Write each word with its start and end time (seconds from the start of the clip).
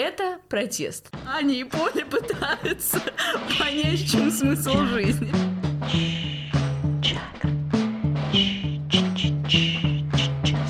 Это 0.00 0.38
протест. 0.48 1.10
Они 1.26 1.58
и 1.58 1.64
Поля 1.64 2.06
пытаются 2.06 3.00
понять, 3.58 3.98
в 3.98 4.08
чем 4.08 4.30
смысл 4.30 4.84
жизни. 4.84 5.28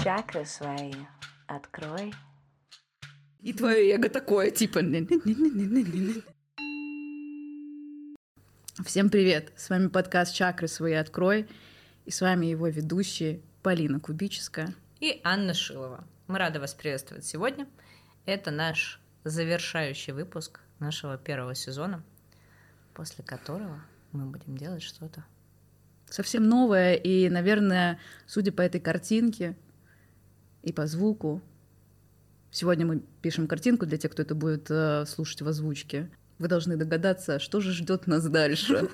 Чакры 0.03 0.47
свои 0.47 0.95
открой. 1.47 2.15
И 3.43 3.53
твое 3.53 3.97
эго 3.97 4.09
такое, 4.09 4.51
типа... 4.51 4.81
Всем 8.83 9.11
привет! 9.11 9.53
С 9.57 9.69
вами 9.69 9.89
подкаст 9.89 10.35
«Чакры 10.35 10.69
свои 10.69 10.95
открой». 10.95 11.47
И 12.07 12.11
с 12.11 12.23
вами 12.23 12.47
его 12.47 12.69
ведущие 12.69 13.43
Полина 13.63 14.01
Кубическая. 14.01 14.73
И 15.01 15.21
Анна 15.23 15.53
Шилова. 15.53 16.07
Мы 16.29 16.39
рады 16.39 16.61
вас 16.61 16.73
приветствовать 16.73 17.27
сегодня. 17.27 17.69
Это 18.25 18.51
наш 18.51 19.03
завершающий 19.25 20.13
выпуск 20.13 20.61
нашего 20.79 21.19
первого 21.19 21.55
сезона, 21.55 22.03
после 22.95 23.25
которого 23.25 23.81
мы 24.13 24.27
будем 24.27 24.57
делать 24.57 24.83
что-то 24.83 25.25
совсем 26.11 26.49
новое. 26.49 26.95
И, 26.95 27.29
наверное, 27.29 27.99
судя 28.27 28.53
по 28.53 28.63
этой 28.63 28.81
картинке 28.81 29.57
и 30.63 30.73
по 30.73 30.87
звуку, 30.87 31.43
сегодня 32.51 32.87
мы 32.87 33.03
пишем 33.23 33.47
картинку 33.47 33.87
для 33.87 33.99
тех, 33.99 34.13
кто 34.13 34.23
это 34.23 34.35
будет 34.35 34.71
э, 34.71 35.05
слушать 35.07 35.43
в 35.43 35.49
озвучке. 35.49 36.11
Вы 36.39 36.49
должны 36.49 36.77
догадаться, 36.77 37.41
что 37.41 37.61
же 37.61 37.73
ждет 37.73 38.07
нас 38.07 38.25
дальше. 38.27 38.89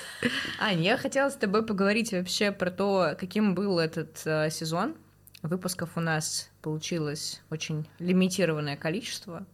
Аня, 0.60 0.82
я 0.82 0.96
хотела 0.96 1.30
с 1.30 1.36
тобой 1.36 1.64
поговорить 1.64 2.12
вообще 2.12 2.50
про 2.52 2.70
то, 2.70 3.16
каким 3.18 3.54
был 3.54 3.78
этот 3.78 4.20
э, 4.24 4.50
сезон. 4.50 4.96
Выпусков 5.42 5.96
у 5.96 6.00
нас 6.00 6.50
получилось 6.60 7.40
очень 7.48 7.88
лимитированное 7.98 8.76
количество 8.76 9.46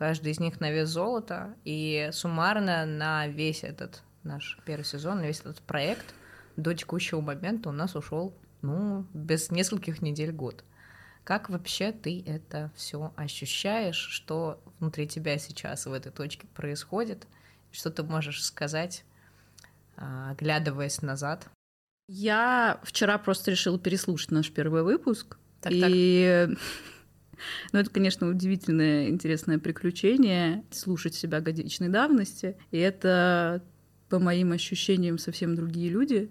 каждый 0.00 0.32
из 0.32 0.40
них 0.40 0.60
на 0.60 0.70
вес 0.70 0.88
золота, 0.88 1.54
и 1.66 2.08
суммарно 2.14 2.86
на 2.86 3.26
весь 3.26 3.64
этот 3.64 4.02
наш 4.22 4.58
первый 4.64 4.84
сезон, 4.84 5.18
на 5.18 5.26
весь 5.26 5.40
этот 5.40 5.60
проект 5.60 6.14
до 6.56 6.72
текущего 6.72 7.20
момента 7.20 7.68
у 7.68 7.72
нас 7.72 7.94
ушел, 7.94 8.34
ну, 8.62 9.04
без 9.12 9.50
нескольких 9.50 10.00
недель 10.00 10.32
год. 10.32 10.64
Как 11.22 11.50
вообще 11.50 11.92
ты 11.92 12.24
это 12.26 12.72
все 12.74 13.12
ощущаешь, 13.14 13.98
что 13.98 14.62
внутри 14.78 15.06
тебя 15.06 15.36
сейчас 15.36 15.84
в 15.84 15.92
этой 15.92 16.10
точке 16.10 16.46
происходит, 16.46 17.26
что 17.70 17.90
ты 17.90 18.02
можешь 18.02 18.42
сказать, 18.42 19.04
а, 19.98 20.30
оглядываясь 20.30 21.02
назад? 21.02 21.46
Я 22.08 22.80
вчера 22.84 23.18
просто 23.18 23.50
решила 23.50 23.78
переслушать 23.78 24.30
наш 24.30 24.50
первый 24.50 24.82
выпуск, 24.82 25.36
так, 25.60 25.72
и 25.74 26.46
так. 26.48 26.58
Ну, 27.72 27.78
это, 27.78 27.90
конечно, 27.90 28.28
удивительное, 28.28 29.08
интересное 29.08 29.58
приключение 29.58 30.64
слушать 30.70 31.14
себя 31.14 31.40
годичной 31.40 31.88
давности. 31.88 32.56
И 32.70 32.78
это, 32.78 33.62
по 34.08 34.18
моим 34.18 34.52
ощущениям, 34.52 35.18
совсем 35.18 35.54
другие 35.54 35.90
люди. 35.90 36.30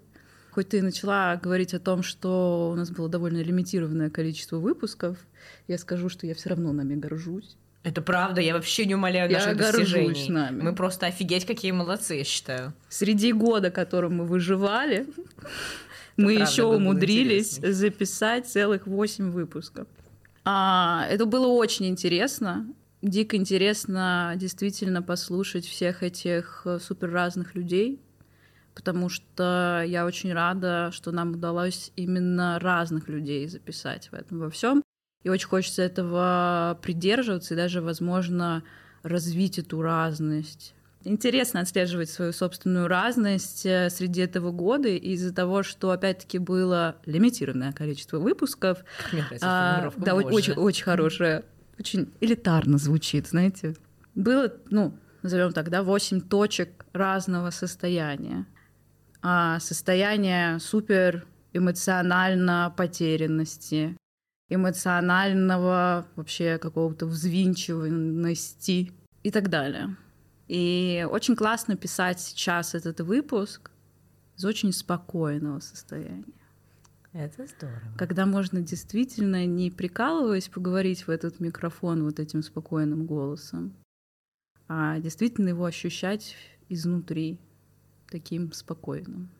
Хоть 0.50 0.70
ты 0.70 0.78
и 0.78 0.82
начала 0.82 1.36
говорить 1.36 1.74
о 1.74 1.78
том, 1.78 2.02
что 2.02 2.70
у 2.72 2.76
нас 2.76 2.90
было 2.90 3.08
довольно 3.08 3.40
лимитированное 3.42 4.10
количество 4.10 4.58
выпусков, 4.58 5.16
я 5.68 5.78
скажу, 5.78 6.08
что 6.08 6.26
я 6.26 6.34
все 6.34 6.50
равно 6.50 6.72
нами 6.72 6.96
горжусь. 6.96 7.56
Это 7.82 8.02
правда, 8.02 8.40
я 8.42 8.52
вообще 8.52 8.84
не 8.84 8.94
умоляю 8.94 9.30
я 9.30 9.38
наших 9.38 9.56
достижений. 9.56 10.28
Нами. 10.28 10.60
Мы 10.60 10.74
просто 10.74 11.06
офигеть, 11.06 11.46
какие 11.46 11.70
молодцы, 11.70 12.16
я 12.16 12.24
считаю. 12.24 12.74
Среди 12.90 13.32
года, 13.32 13.70
которым 13.70 14.16
мы 14.16 14.26
выживали, 14.26 15.06
мы 16.16 16.34
еще 16.34 16.64
умудрились 16.64 17.56
записать 17.56 18.46
целых 18.46 18.86
восемь 18.86 19.30
выпусков. 19.30 19.86
А, 20.44 21.06
это 21.08 21.26
было 21.26 21.46
очень 21.48 21.86
интересно. 21.86 22.66
Дико 23.02 23.36
интересно 23.36 24.34
действительно 24.36 25.02
послушать 25.02 25.66
всех 25.66 26.02
этих 26.02 26.62
э, 26.66 26.78
супер 26.78 27.10
разных 27.10 27.54
людей, 27.54 28.00
потому 28.74 29.08
что 29.08 29.82
я 29.86 30.04
очень 30.04 30.32
рада, 30.32 30.90
что 30.92 31.10
нам 31.10 31.32
удалось 31.32 31.92
именно 31.96 32.58
разных 32.58 33.08
людей 33.08 33.48
записать 33.48 34.08
в 34.08 34.14
этом 34.14 34.38
во 34.40 34.50
всем. 34.50 34.82
И 35.22 35.28
очень 35.28 35.48
хочется 35.48 35.82
этого 35.82 36.78
придерживаться 36.82 37.54
и 37.54 37.56
даже, 37.56 37.80
возможно, 37.80 38.62
развить 39.02 39.58
эту 39.58 39.80
разность 39.82 40.74
интересно 41.04 41.60
отслеживать 41.60 42.10
свою 42.10 42.32
собственную 42.32 42.88
разность 42.88 43.64
э, 43.64 43.90
среди 43.90 44.20
этого 44.20 44.50
года 44.50 44.88
из-за 44.88 45.34
того, 45.34 45.62
что 45.62 45.90
опять-таки 45.90 46.38
было 46.38 46.96
лимитированное 47.06 47.72
количество 47.72 48.18
выпусков. 48.18 48.84
Мне 49.12 49.22
нравится 49.22 49.46
а, 49.48 49.92
Да, 49.96 50.14
очень, 50.14 50.54
очень 50.54 50.84
хорошее, 50.84 51.44
очень 51.78 52.12
элитарно 52.20 52.78
звучит, 52.78 53.28
знаете. 53.28 53.76
Было, 54.14 54.52
ну, 54.70 54.94
назовем 55.22 55.52
так, 55.52 55.70
да, 55.70 55.82
8 55.82 56.20
точек 56.20 56.84
разного 56.92 57.50
состояния. 57.50 58.46
А 59.22 59.60
состояние 59.60 60.58
супер 60.60 61.26
эмоционально 61.52 62.72
потерянности, 62.76 63.96
эмоционального 64.48 66.06
вообще 66.16 66.58
какого-то 66.58 67.06
взвинчиванности 67.06 68.92
и 69.22 69.30
так 69.30 69.48
далее. 69.48 69.96
И 70.50 71.06
очень 71.08 71.36
классно 71.36 71.76
писать 71.76 72.18
сейчас 72.20 72.74
этот 72.74 73.00
выпуск 73.02 73.70
из 74.36 74.44
очень 74.44 74.72
спокойного 74.72 75.60
состояния. 75.60 76.24
Это 77.12 77.46
здорово. 77.46 77.80
Когда 77.96 78.26
можно 78.26 78.60
действительно, 78.60 79.46
не 79.46 79.70
прикалываясь, 79.70 80.48
поговорить 80.48 81.06
в 81.06 81.10
этот 81.10 81.38
микрофон 81.38 82.02
вот 82.02 82.18
этим 82.18 82.42
спокойным 82.42 83.06
голосом, 83.06 83.76
а 84.66 84.98
действительно 84.98 85.50
его 85.50 85.66
ощущать 85.66 86.34
изнутри 86.68 87.38
таким 88.08 88.52
спокойным. 88.52 89.30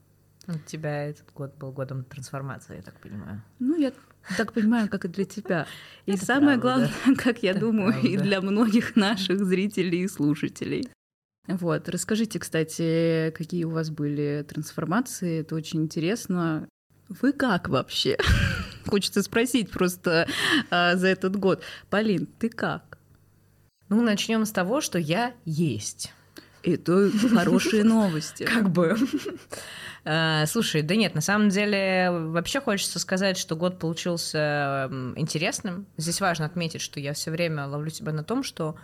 У 0.46 0.58
тебя 0.64 1.06
этот 1.08 1.32
год 1.34 1.56
был 1.58 1.72
годом 1.72 2.04
трансформации, 2.04 2.76
я 2.76 2.82
так 2.82 3.00
понимаю. 3.00 3.42
Ну, 3.58 3.76
я 3.76 3.92
так 4.36 4.52
понимаю, 4.52 4.88
как 4.88 5.06
и 5.06 5.08
для 5.08 5.24
тебя. 5.24 5.66
И 6.06 6.12
Это 6.12 6.24
самое 6.24 6.56
правда. 6.56 6.88
главное, 6.92 7.16
как 7.18 7.42
я 7.42 7.50
Это 7.50 7.60
думаю, 7.60 7.94
правда. 7.94 8.08
и 8.08 8.16
для 8.16 8.40
многих 8.40 8.94
наших 8.94 9.44
зрителей 9.44 10.04
и 10.04 10.08
слушателей. 10.08 10.88
Вот, 11.46 11.88
расскажите, 11.88 12.38
кстати, 12.38 13.32
какие 13.36 13.64
у 13.64 13.70
вас 13.70 13.90
были 13.90 14.44
трансформации, 14.48 15.40
это 15.40 15.54
очень 15.54 15.82
интересно. 15.82 16.68
Вы 17.08 17.32
как 17.32 17.68
вообще? 17.68 18.16
Хочется 18.86 19.22
спросить 19.22 19.70
просто 19.70 20.28
а, 20.70 20.96
за 20.96 21.08
этот 21.08 21.36
год. 21.36 21.62
Полин, 21.88 22.26
ты 22.26 22.48
как? 22.48 22.98
Ну, 23.88 24.02
начнем 24.02 24.44
с 24.44 24.52
того, 24.52 24.80
что 24.80 24.98
я 24.98 25.34
есть. 25.44 26.12
Это 26.62 27.10
хорошие 27.32 27.84
новости. 27.84 28.44
Как 28.44 28.70
бы. 28.70 28.96
А, 30.02 30.46
слушай, 30.46 30.80
да 30.80 30.96
нет, 30.96 31.14
на 31.14 31.20
самом 31.20 31.50
деле 31.50 32.08
вообще 32.10 32.58
хочется 32.58 32.98
сказать, 32.98 33.36
что 33.36 33.54
год 33.54 33.78
получился 33.78 34.88
интересным. 35.14 35.84
Здесь 35.98 36.22
важно 36.22 36.46
отметить, 36.46 36.80
что 36.80 36.98
я 37.00 37.12
все 37.12 37.30
время 37.30 37.66
ловлю 37.66 37.90
себя 37.90 38.10
на 38.14 38.24
том, 38.24 38.42
что 38.42 38.76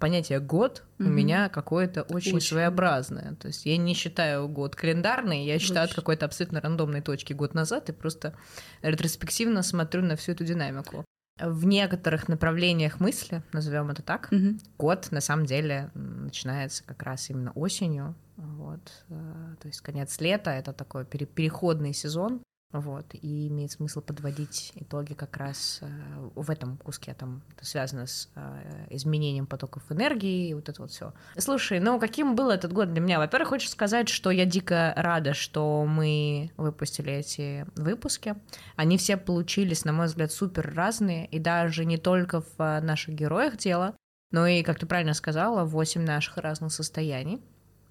понятие 0.00 0.40
год 0.40 0.84
mm-hmm. 0.98 1.06
у 1.06 1.08
меня 1.08 1.48
какое-то 1.48 2.02
очень, 2.02 2.36
очень 2.36 2.46
своеобразное. 2.48 3.34
То 3.36 3.48
есть 3.48 3.66
я 3.66 3.76
не 3.76 3.94
считаю 3.94 4.48
год 4.48 4.74
календарный, 4.74 5.44
я 5.44 5.58
считаю 5.58 5.84
очень. 5.84 5.92
от 5.92 5.96
какой-то 5.96 6.26
абсолютно 6.26 6.60
рандомной 6.60 7.02
точки 7.02 7.32
год 7.32 7.54
назад 7.54 7.88
и 7.88 7.92
просто 7.92 8.34
ретроспективно 8.82 9.62
смотрю 9.62 10.02
на 10.02 10.16
всю 10.16 10.32
эту 10.32 10.44
динамику. 10.44 11.04
В 11.38 11.66
некоторых 11.66 12.28
направлениях 12.28 12.98
мысли, 12.98 13.42
назовем 13.52 13.90
это 13.90 14.02
так, 14.02 14.32
mm-hmm. 14.32 14.58
год 14.78 15.08
на 15.10 15.20
самом 15.20 15.44
деле 15.44 15.90
начинается 15.94 16.82
как 16.84 17.02
раз 17.02 17.28
именно 17.28 17.52
осенью. 17.52 18.14
Вот, 18.36 19.04
э, 19.08 19.54
то 19.60 19.68
есть 19.68 19.80
конец 19.82 20.18
лета 20.20 20.50
это 20.50 20.72
такой 20.72 21.04
переходный 21.04 21.92
сезон. 21.92 22.40
Вот, 22.78 23.06
и 23.14 23.48
имеет 23.48 23.72
смысл 23.72 24.02
подводить 24.02 24.72
итоги 24.74 25.14
как 25.14 25.38
раз 25.38 25.78
э, 25.80 25.86
в 26.34 26.50
этом 26.50 26.76
куске, 26.76 27.14
там 27.14 27.42
это 27.54 27.64
связано 27.64 28.06
с 28.06 28.28
э, 28.34 28.86
изменением 28.90 29.46
потоков 29.46 29.90
энергии 29.90 30.50
и 30.50 30.54
вот 30.54 30.68
это 30.68 30.82
вот 30.82 30.90
все. 30.90 31.14
Слушай, 31.38 31.80
ну 31.80 31.98
каким 31.98 32.36
был 32.36 32.50
этот 32.50 32.74
год 32.74 32.92
для 32.92 33.00
меня? 33.00 33.18
Во-первых, 33.18 33.48
хочу 33.48 33.68
сказать, 33.68 34.10
что 34.10 34.30
я 34.30 34.44
дико 34.44 34.92
рада, 34.94 35.32
что 35.32 35.86
мы 35.86 36.50
выпустили 36.58 37.12
эти 37.12 37.64
выпуски. 37.76 38.34
Они 38.76 38.98
все 38.98 39.16
получились, 39.16 39.86
на 39.86 39.92
мой 39.94 40.06
взгляд, 40.06 40.30
супер 40.30 40.70
разные, 40.74 41.26
и 41.26 41.38
даже 41.38 41.86
не 41.86 41.96
только 41.96 42.42
в 42.58 42.80
наших 42.80 43.14
героях 43.14 43.56
дело, 43.56 43.96
но 44.32 44.46
и, 44.46 44.62
как 44.62 44.78
ты 44.78 44.84
правильно 44.84 45.14
сказала, 45.14 45.64
8 45.64 46.02
наших 46.02 46.36
разных 46.36 46.72
состояний. 46.72 47.42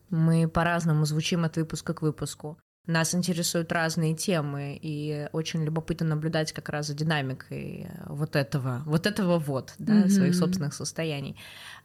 Мы 0.09 0.47
по-разному 0.47 1.05
звучим 1.05 1.43
от 1.43 1.57
выпуска 1.57 1.95
к 1.95 2.03
выпуску. 2.03 2.59
Нас 2.87 3.15
интересуют 3.15 3.71
разные 3.71 4.15
темы, 4.15 4.77
и 4.81 5.27
очень 5.31 5.63
любопытно 5.63 6.05
наблюдать 6.05 6.51
как 6.51 6.69
раз 6.69 6.87
за 6.87 6.93
динамикой 6.93 7.87
вот 8.05 8.35
этого, 8.35 8.83
вот 8.85 9.07
этого 9.07 9.39
вот, 9.39 9.73
да, 9.79 9.93
mm-hmm. 9.93 10.09
своих 10.09 10.35
собственных 10.35 10.73
состояний. 10.73 11.35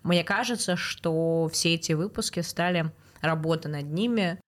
Мне 0.03 0.25
кажется, 0.25 0.77
что 0.77 1.49
все 1.53 1.75
эти 1.75 1.93
выпуски 1.93 2.41
стали 2.41 2.93
работа 3.23 3.69
над 3.69 3.87
ними 3.87 4.39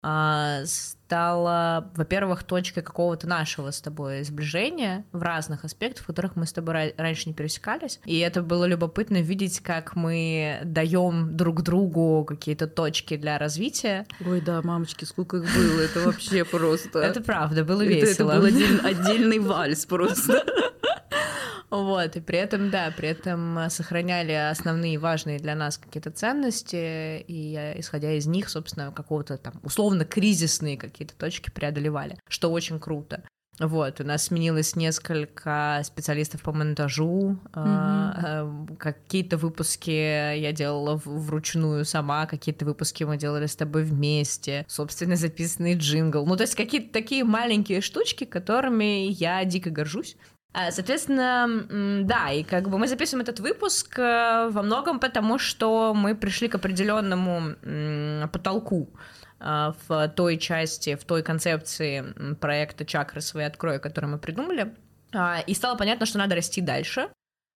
стала, 0.00 1.90
во-первых, 1.96 2.44
точкой 2.44 2.82
какого-то 2.82 3.26
нашего 3.26 3.70
с 3.70 3.80
тобой 3.80 4.22
сближения 4.22 5.04
в 5.12 5.22
разных 5.22 5.64
аспектах, 5.64 6.04
в 6.04 6.06
которых 6.06 6.36
мы 6.36 6.46
с 6.46 6.52
тобой 6.52 6.94
раньше 6.96 7.28
не 7.28 7.34
пересекались. 7.34 7.98
И 8.04 8.18
это 8.18 8.42
было 8.42 8.64
любопытно 8.64 9.20
видеть, 9.20 9.60
как 9.60 9.96
мы 9.96 10.60
даем 10.64 11.36
друг 11.36 11.62
другу 11.62 12.24
какие-то 12.24 12.66
точки 12.68 13.16
для 13.16 13.38
развития. 13.38 14.06
Ой, 14.24 14.40
да, 14.40 14.62
мамочки, 14.62 15.04
сколько 15.04 15.38
их 15.38 15.44
было, 15.54 15.80
это 15.80 16.00
вообще 16.00 16.44
просто. 16.50 17.00
Это 17.00 17.20
правда, 17.20 17.64
было 17.64 17.82
весело. 17.82 18.32
Это 18.32 18.40
был 18.40 18.46
отдельный 18.84 19.38
вальс 19.40 19.84
просто. 19.86 20.44
Вот, 21.70 22.16
и 22.16 22.20
при 22.20 22.38
этом, 22.38 22.70
да, 22.70 22.92
при 22.96 23.08
этом 23.08 23.68
сохраняли 23.68 24.32
основные 24.32 24.98
важные 24.98 25.38
для 25.38 25.54
нас 25.54 25.76
какие-то 25.78 26.10
ценности, 26.10 27.24
и 27.26 27.74
исходя 27.76 28.12
из 28.12 28.26
них, 28.26 28.48
собственно, 28.48 28.90
какого-то 28.90 29.36
там 29.36 29.54
условно 29.62 30.04
кризисные 30.04 30.78
какие-то 30.78 31.14
точки 31.14 31.50
преодолевали, 31.50 32.18
что 32.28 32.50
очень 32.50 32.80
круто. 32.80 33.22
Вот, 33.60 34.00
у 34.00 34.04
нас 34.04 34.24
сменилось 34.24 34.76
несколько 34.76 35.80
специалистов 35.84 36.42
по 36.42 36.52
монтажу. 36.52 37.38
Mm-hmm. 37.52 38.76
какие-то 38.76 39.36
выпуски 39.36 39.90
я 39.90 40.52
делала 40.52 41.00
вручную 41.04 41.84
сама, 41.84 42.26
какие-то 42.26 42.64
выпуски 42.64 43.02
мы 43.02 43.16
делали 43.16 43.46
с 43.46 43.56
тобой 43.56 43.82
вместе, 43.82 44.64
собственно, 44.68 45.16
записанный 45.16 45.74
джингл. 45.74 46.24
Ну, 46.24 46.36
то 46.36 46.44
есть 46.44 46.54
какие-то 46.54 46.92
такие 46.92 47.24
маленькие 47.24 47.80
штучки, 47.80 48.24
которыми 48.24 49.08
я 49.10 49.44
дико 49.44 49.70
горжусь. 49.70 50.16
А, 50.54 50.70
соответственно, 50.70 52.04
да, 52.04 52.30
и 52.30 52.42
как 52.42 52.68
бы 52.68 52.78
мы 52.78 52.88
записываем 52.88 53.22
этот 53.22 53.40
выпуск 53.40 53.98
э, 53.98 54.48
во 54.50 54.62
многом 54.62 54.98
потому, 54.98 55.38
что 55.38 55.92
мы 55.94 56.14
пришли 56.14 56.48
к 56.48 56.54
определенному 56.54 57.54
потолку 58.28 58.88
э, 59.40 59.72
в 59.86 60.08
той 60.08 60.38
части, 60.38 60.96
в 60.96 61.04
той 61.04 61.22
концепции 61.22 62.34
проекта 62.40 62.86
«Чакры 62.86 63.20
свои 63.20 63.44
открою», 63.44 63.80
который 63.80 64.06
мы 64.06 64.18
придумали. 64.18 64.74
А, 65.14 65.40
и 65.46 65.54
стало 65.54 65.76
понятно, 65.76 66.06
что 66.06 66.18
надо 66.18 66.34
расти 66.34 66.60
дальше, 66.60 67.08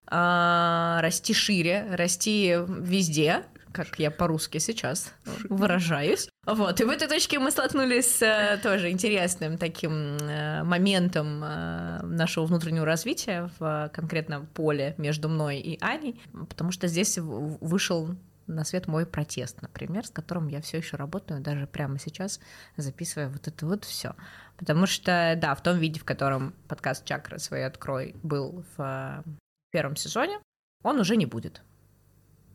расти 0.06 1.32
шире, 1.32 1.86
расти 1.92 2.58
везде, 2.68 3.44
как 3.72 3.98
я 3.98 4.10
по-русски 4.10 4.58
сейчас 4.58 5.12
выражаюсь. 5.48 6.28
Вот, 6.46 6.80
и 6.80 6.84
в 6.84 6.90
этой 6.90 7.08
точке 7.08 7.38
мы 7.38 7.50
столкнулись 7.50 8.16
с 8.16 8.22
э, 8.22 8.58
тоже 8.62 8.90
интересным 8.90 9.58
таким 9.58 10.16
э, 10.16 10.64
моментом 10.64 11.42
э, 11.44 12.02
нашего 12.02 12.46
внутреннего 12.46 12.84
развития 12.84 13.50
в 13.58 13.90
конкретном 13.92 14.46
поле 14.46 14.94
между 14.98 15.28
мной 15.28 15.58
и 15.58 15.78
Аней, 15.80 16.20
потому 16.48 16.72
что 16.72 16.88
здесь 16.88 17.16
вышел 17.18 18.16
на 18.48 18.64
свет 18.64 18.88
мой 18.88 19.06
протест, 19.06 19.62
например, 19.62 20.04
с 20.04 20.10
которым 20.10 20.48
я 20.48 20.60
все 20.60 20.78
еще 20.78 20.96
работаю, 20.96 21.40
даже 21.40 21.66
прямо 21.66 21.98
сейчас 21.98 22.40
записывая 22.76 23.28
вот 23.28 23.46
это 23.46 23.64
вот 23.64 23.84
все. 23.84 24.16
Потому 24.56 24.86
что, 24.86 25.38
да, 25.40 25.54
в 25.54 25.62
том 25.62 25.78
виде, 25.78 26.00
в 26.00 26.04
котором 26.04 26.54
подкаст 26.66 27.04
Чакры 27.04 27.38
свои 27.38 27.62
открой 27.62 28.16
был 28.24 28.64
в 28.76 29.24
первом 29.70 29.94
сезоне, 29.94 30.40
он 30.82 30.98
уже 30.98 31.16
не 31.16 31.26
будет. 31.26 31.62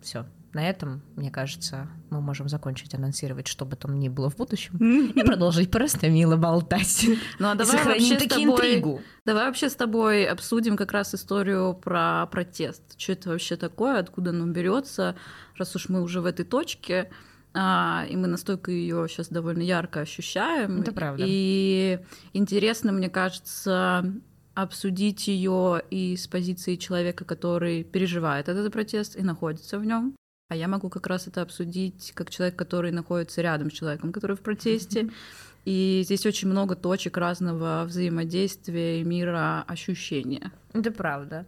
Все, 0.01 0.25
на 0.53 0.67
этом, 0.67 1.01
мне 1.15 1.29
кажется, 1.29 1.87
мы 2.09 2.21
можем 2.21 2.49
закончить 2.49 2.93
анонсировать, 2.93 3.47
что 3.47 3.65
бы 3.65 3.75
там 3.75 3.99
ни 3.99 4.09
было 4.09 4.29
в 4.29 4.37
будущем, 4.37 5.11
и 5.11 5.23
продолжить 5.23 5.69
просто 5.69 6.09
мило 6.09 6.35
болтать. 6.35 7.05
Ну 7.39 7.49
а 7.49 7.55
давай 7.55 7.83
вообще 7.83 8.17
таки 8.17 8.43
интригу. 8.43 9.01
Давай 9.25 9.45
вообще 9.45 9.69
с 9.69 9.75
тобой 9.75 10.25
обсудим 10.25 10.77
как 10.77 10.91
раз 10.91 11.13
историю 11.13 11.73
про 11.73 12.25
протест. 12.27 12.81
Что 12.97 13.11
это 13.13 13.29
вообще 13.29 13.55
такое, 13.55 13.99
откуда 13.99 14.29
оно 14.31 14.47
берется, 14.47 15.15
раз 15.57 15.75
уж 15.75 15.89
мы 15.89 16.01
уже 16.01 16.21
в 16.21 16.25
этой 16.25 16.45
точке. 16.45 17.09
А, 17.53 18.05
и 18.09 18.15
мы 18.15 18.27
настолько 18.27 18.71
ее 18.71 19.07
сейчас 19.09 19.29
довольно 19.29 19.63
ярко 19.63 20.01
ощущаем. 20.01 20.81
Это 20.81 20.91
правда. 20.91 21.23
И 21.25 21.99
интересно, 22.33 22.91
мне 22.91 23.09
кажется, 23.09 24.13
обсудить 24.53 25.27
ее 25.27 25.81
и 25.89 26.15
с 26.15 26.27
позиции 26.27 26.75
человека, 26.75 27.25
который 27.25 27.83
переживает 27.83 28.47
этот 28.49 28.71
протест 28.71 29.15
и 29.15 29.21
находится 29.21 29.79
в 29.79 29.85
нем. 29.85 30.15
А 30.49 30.55
я 30.55 30.67
могу 30.67 30.89
как 30.89 31.07
раз 31.07 31.27
это 31.27 31.41
обсудить 31.41 32.13
как 32.15 32.29
человек, 32.29 32.55
который 32.55 32.91
находится 32.91 33.41
рядом 33.41 33.69
с 33.69 33.73
человеком, 33.73 34.13
который 34.13 34.37
в 34.37 34.41
протесте. 34.41 35.09
И 35.65 36.01
здесь 36.05 36.25
очень 36.25 36.47
много 36.47 36.75
точек 36.75 37.17
разного 37.17 37.83
взаимодействия 37.83 39.01
и 39.01 39.03
мира 39.03 39.65
ощущения. 39.67 40.53
Это 40.71 40.91
правда. 40.91 41.45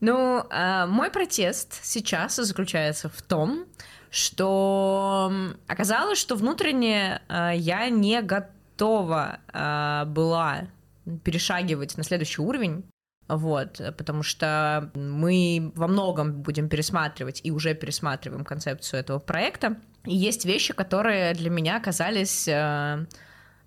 Ну, 0.00 0.44
э, 0.50 0.86
мой 0.86 1.10
протест 1.10 1.78
сейчас 1.84 2.36
заключается 2.36 3.08
в 3.08 3.22
том, 3.22 3.66
что 4.10 5.32
оказалось, 5.68 6.18
что 6.18 6.34
внутренне 6.34 7.22
э, 7.28 7.52
я 7.54 7.88
не 7.90 8.20
готова 8.22 9.38
э, 9.52 10.04
была 10.06 10.62
перешагивать 11.22 11.96
на 11.96 12.02
следующий 12.02 12.42
уровень 12.42 12.84
вот, 13.36 13.80
потому 13.96 14.22
что 14.22 14.90
мы 14.94 15.72
во 15.76 15.86
многом 15.86 16.42
будем 16.42 16.68
пересматривать 16.68 17.40
и 17.44 17.50
уже 17.50 17.74
пересматриваем 17.74 18.44
концепцию 18.44 19.00
этого 19.00 19.18
проекта. 19.18 19.76
И 20.04 20.16
есть 20.16 20.44
вещи, 20.44 20.74
которые 20.74 21.34
для 21.34 21.50
меня 21.50 21.76
оказались 21.76 22.48
э, 22.48 23.06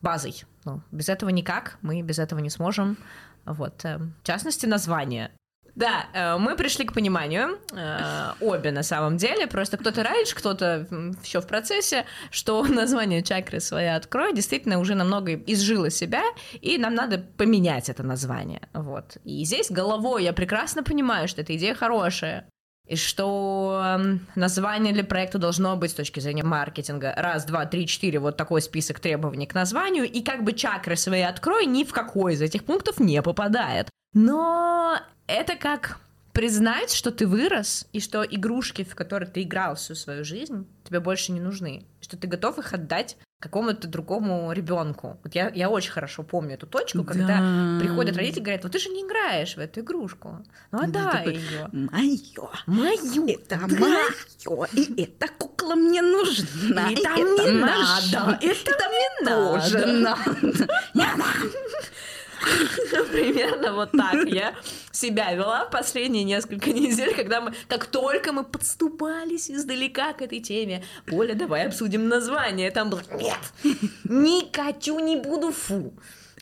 базой. 0.01 0.43
Ну, 0.65 0.81
без 0.91 1.09
этого 1.09 1.29
никак, 1.29 1.77
мы 1.81 2.01
без 2.01 2.19
этого 2.19 2.39
не 2.39 2.49
сможем. 2.49 2.97
Вот, 3.45 3.85
э, 3.85 3.97
в 3.97 4.23
частности, 4.23 4.65
название. 4.65 5.31
Да, 5.75 6.05
э, 6.13 6.37
мы 6.37 6.55
пришли 6.55 6.85
к 6.85 6.93
пониманию, 6.93 7.57
э, 7.71 8.33
обе 8.41 8.71
на 8.71 8.83
самом 8.83 9.17
деле, 9.17 9.47
просто 9.47 9.77
кто-то 9.77 10.03
раньше, 10.03 10.35
кто-то 10.35 10.87
еще 11.23 11.41
в 11.41 11.47
процессе, 11.47 12.05
что 12.29 12.63
название 12.67 13.23
чакры 13.23 13.59
своя 13.59 13.95
открой 13.95 14.33
действительно 14.33 14.79
уже 14.79 14.93
намного 14.93 15.33
изжило 15.33 15.89
себя, 15.89 16.23
и 16.61 16.77
нам 16.77 16.93
надо 16.93 17.17
поменять 17.17 17.89
это 17.89 18.03
название. 18.03 18.61
Вот. 18.73 19.17
И 19.23 19.43
здесь 19.45 19.71
головой 19.71 20.23
я 20.23 20.33
прекрасно 20.33 20.83
понимаю, 20.83 21.27
что 21.27 21.41
эта 21.41 21.55
идея 21.55 21.73
хорошая, 21.73 22.47
и 22.87 22.95
что 22.95 23.97
название 24.35 24.93
для 24.93 25.03
проекта 25.03 25.37
должно 25.37 25.75
быть 25.75 25.91
с 25.91 25.95
точки 25.95 26.19
зрения 26.19 26.43
маркетинга. 26.43 27.13
Раз, 27.15 27.45
два, 27.45 27.65
три, 27.65 27.87
четыре, 27.87 28.19
вот 28.19 28.37
такой 28.37 28.61
список 28.61 28.99
требований 28.99 29.47
к 29.47 29.53
названию, 29.53 30.09
и 30.09 30.21
как 30.21 30.43
бы 30.43 30.53
чакры 30.53 30.95
свои 30.95 31.21
открой 31.21 31.65
ни 31.65 31.83
в 31.83 31.93
какой 31.93 32.33
из 32.33 32.41
этих 32.41 32.65
пунктов 32.65 32.99
не 32.99 33.21
попадает. 33.21 33.89
Но 34.13 34.99
это 35.27 35.55
как 35.55 35.99
признать, 36.33 36.91
что 36.91 37.11
ты 37.11 37.27
вырос, 37.27 37.87
и 37.93 37.99
что 37.99 38.23
игрушки, 38.23 38.83
в 38.83 38.95
которые 38.95 39.29
ты 39.29 39.43
играл 39.43 39.75
всю 39.75 39.95
свою 39.95 40.25
жизнь, 40.25 40.67
тебе 40.83 40.99
больше 40.99 41.31
не 41.31 41.39
нужны. 41.39 41.85
Что 42.01 42.17
ты 42.17 42.27
готов 42.27 42.57
их 42.57 42.73
отдать 42.73 43.17
какому-то 43.39 43.87
другому 43.89 44.51
ребенку. 44.53 45.19
Вот 45.21 45.35
я, 45.35 45.49
я 45.49 45.69
очень 45.69 45.91
хорошо 45.91 46.23
помню 46.23 46.53
эту 46.53 46.65
точку, 46.65 46.99
да. 46.99 47.05
когда 47.05 47.77
приходят 47.79 48.15
родители 48.15 48.39
и 48.39 48.43
говорят, 48.43 48.63
вот 48.63 48.71
ты 48.71 48.79
же 48.79 48.89
не 48.89 49.01
играешь 49.01 49.55
в 49.55 49.59
эту 49.59 49.81
игрушку. 49.81 50.45
Ну 50.71 50.79
отдай 50.81 51.27
ее. 51.27 51.69
Мое. 51.73 52.49
Мое. 52.67 53.33
Это 53.33 53.59
да. 53.59 53.67
мое. 53.67 54.67
И 54.71 55.03
эта 55.03 55.27
кукла 55.27 55.75
мне 55.75 56.01
нужна. 56.01 56.89
И, 56.89 56.93
и 56.93 57.03
там 57.03 57.17
это 57.17 57.51
не 57.51 57.59
надо. 57.59 58.39
Это, 58.41 58.71
это 58.71 58.89
мне 58.89 59.29
тоже 59.29 59.85
надо. 59.87 60.37
надо. 60.93 61.17
Примерно 63.11 63.73
вот 63.73 63.91
так 63.91 64.25
я 64.27 64.53
себя 64.93 65.33
вела 65.33 65.65
в 65.65 65.71
последние 65.71 66.23
несколько 66.23 66.69
недель, 66.71 67.13
когда 67.13 67.41
мы, 67.41 67.53
как 67.67 67.87
только 67.87 68.31
мы 68.31 68.45
подступались 68.45 69.51
издалека 69.51 70.13
к 70.13 70.21
этой 70.21 70.39
теме, 70.39 70.83
Поля, 71.05 71.35
давай 71.35 71.67
обсудим 71.67 72.07
название. 72.07 72.71
Там 72.71 72.89
было, 72.89 73.01
нет, 73.11 73.39
не 74.05 74.49
хочу, 74.53 74.97
не 74.99 75.17
буду, 75.17 75.51
фу. 75.51 75.93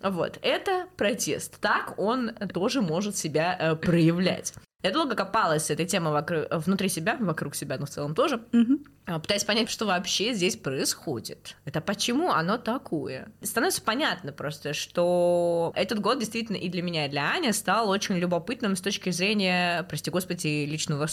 Вот, 0.04 0.40
это 0.42 0.88
протест. 0.98 1.60
Так 1.60 1.98
он 1.98 2.32
тоже 2.54 2.82
может 2.82 3.18
себя 3.18 3.56
э, 3.60 3.76
проявлять. 3.76 4.54
Я 4.84 4.92
долго 4.92 5.16
копалась 5.16 5.66
с 5.66 5.70
этой 5.70 5.86
темой 5.86 6.12
вокруг, 6.12 6.48
внутри 6.52 6.90
себя, 6.90 7.18
вокруг 7.20 7.56
себя, 7.56 7.78
но 7.78 7.86
в 7.86 7.90
целом 7.90 8.16
тоже, 8.16 8.42
угу. 8.52 8.80
пытаясь 9.06 9.44
понять, 9.44 9.70
что 9.70 9.86
вообще 9.86 10.34
здесь 10.34 10.56
происходит. 10.56 11.56
Это 11.66 11.82
почему 11.82 12.32
оно 12.32 12.58
такое. 12.58 13.28
становится 13.44 13.82
понятно 13.82 14.32
просто, 14.32 14.74
что 14.74 15.72
этот 15.76 16.00
год 16.00 16.20
действительно 16.20 16.58
и 16.58 16.68
для 16.68 16.82
меня, 16.82 17.06
и 17.06 17.10
для 17.10 17.32
Ани 17.32 17.52
стал 17.52 17.90
очень 17.90 18.16
любопытным 18.16 18.76
с 18.76 18.82
точки 18.82 19.12
зрения, 19.12 19.84
прости 19.84 20.10
господи, 20.10 20.66
личного 20.66 21.08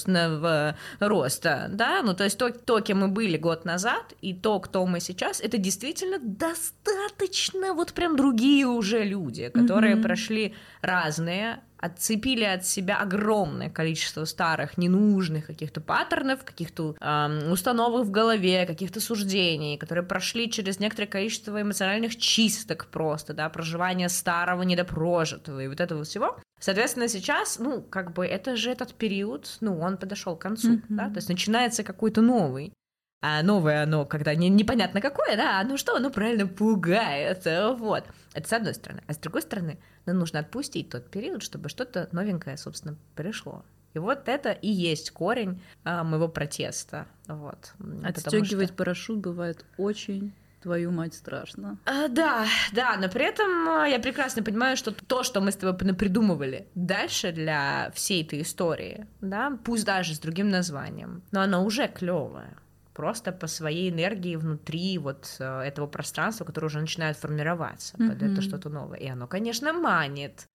роста. 1.01 1.69
Да? 1.71 2.03
Ну, 2.03 2.15
то 2.15 2.25
есть 2.25 2.39
то, 2.39 2.51
то, 2.51 2.81
кем 2.81 3.01
мы 3.01 3.09
были 3.09 3.37
год 3.37 3.67
назад, 3.67 4.15
и 4.23 4.33
то, 4.33 4.61
кто 4.61 4.87
мы 4.87 5.01
сейчас, 5.01 5.41
это 5.41 5.59
действительно 5.59 6.19
достаточно 6.19 7.75
вот 7.75 7.93
прям 7.93 8.17
другие 8.17 8.67
уже 8.67 9.05
люди, 9.05 9.49
которые 9.51 9.97
угу. 9.97 10.05
прошли 10.05 10.55
разные 10.81 11.61
отцепили 11.79 12.45
от 12.45 12.67
себя 12.67 12.99
огромное 12.99 13.71
количество 13.71 14.25
старых, 14.25 14.79
ненужных 14.79 15.47
каких-то 15.47 15.81
паттернов, 15.81 16.45
каких-то 16.45 16.97
э, 17.01 17.51
установок 17.51 18.07
в 18.07 18.11
голове, 18.11 18.67
каких-то 18.67 19.01
суждений, 19.01 19.79
которые 19.79 20.05
прошли 20.05 20.51
через 20.51 20.81
некоторое 20.81 21.09
количество 21.09 21.61
эмоциональных 21.61 22.17
чисток 22.17 22.87
просто, 22.87 23.35
да, 23.35 23.49
проживания 23.49 24.09
старого, 24.09 24.63
недопрожитого 24.63 25.61
и 25.61 25.69
вот 25.69 25.81
этого 25.81 26.05
всего. 26.05 26.39
Соответственно, 26.61 27.09
сейчас, 27.09 27.59
ну, 27.59 27.83
как 27.83 28.13
бы 28.13 28.27
это 28.27 28.57
же 28.57 28.71
этот 28.71 28.95
период, 28.95 29.57
ну, 29.61 29.79
он 29.79 29.97
подошел 29.97 30.37
к 30.37 30.43
концу, 30.43 30.75
mm-hmm. 30.75 30.85
да, 30.89 31.09
то 31.09 31.17
есть 31.17 31.29
начинается 31.29 31.85
какой-то 31.85 32.21
новый. 32.21 32.73
А 33.21 33.43
новое 33.43 33.83
оно, 33.83 34.07
когда 34.07 34.35
не, 34.35 34.49
непонятно 34.49 35.01
какое, 35.01 35.37
да, 35.37 35.61
оно 35.61 35.77
что, 35.77 35.97
оно 35.97 36.11
правильно 36.11 36.47
пугает, 36.47 37.47
вот. 37.79 38.05
Это 38.35 38.49
с 38.49 38.53
одной 38.53 38.75
стороны. 38.75 39.03
А 39.07 39.13
с 39.13 39.19
другой 39.19 39.43
стороны, 39.43 39.79
нам 40.07 40.19
нужно 40.19 40.41
отпустить 40.41 40.91
тот 40.91 41.11
период, 41.11 41.43
чтобы 41.43 41.69
что-то 41.69 42.09
новенькое, 42.13 42.57
собственно, 42.57 42.97
пришло. 43.17 43.65
И 43.95 43.99
вот 43.99 44.29
это 44.29 44.53
и 44.53 44.69
есть 44.69 45.11
корень 45.11 45.61
а, 45.83 46.05
моего 46.05 46.29
протеста. 46.29 47.07
Вот. 47.27 47.73
Отстегивать 48.05 48.69
что... 48.69 48.77
парашют 48.77 49.19
бывает 49.19 49.65
очень 49.77 50.33
твою 50.63 50.91
мать 50.91 51.15
страшно. 51.15 51.79
А, 51.87 52.09
да, 52.09 52.47
да, 52.73 52.97
но 52.97 53.09
при 53.09 53.25
этом 53.25 53.69
а, 53.69 53.87
я 53.87 53.99
прекрасно 53.99 54.43
понимаю, 54.43 54.77
что 54.77 54.93
то, 54.93 55.23
что 55.23 55.41
мы 55.41 55.53
с 55.53 55.57
тобой 55.57 55.95
придумывали 55.95 56.69
дальше 56.75 57.33
для 57.33 57.91
всей 57.95 58.23
этой 58.23 58.43
истории, 58.43 59.07
да, 59.21 59.59
пусть 59.65 59.85
даже 59.85 60.15
с 60.15 60.19
другим 60.19 60.51
названием, 60.51 61.23
но 61.31 61.41
оно 61.41 61.65
уже 61.65 61.89
клевое 61.89 62.57
просто 62.99 63.31
по 63.31 63.47
своей 63.47 63.91
энергии 63.91 64.35
внутри 64.35 64.99
вот 64.99 65.37
э, 65.39 65.61
этого 65.61 65.87
пространства, 65.87 66.45
которое 66.45 66.67
уже 66.67 66.81
начинает 66.81 67.17
формироваться 67.17 67.97
mm-hmm. 67.97 68.09
под 68.09 68.23
это 68.25 68.43
что-то 68.43 68.71
новое. 68.71 68.99
И 68.99 69.07
оно, 69.07 69.29
конечно, 69.29 69.73
манит. 69.73 70.49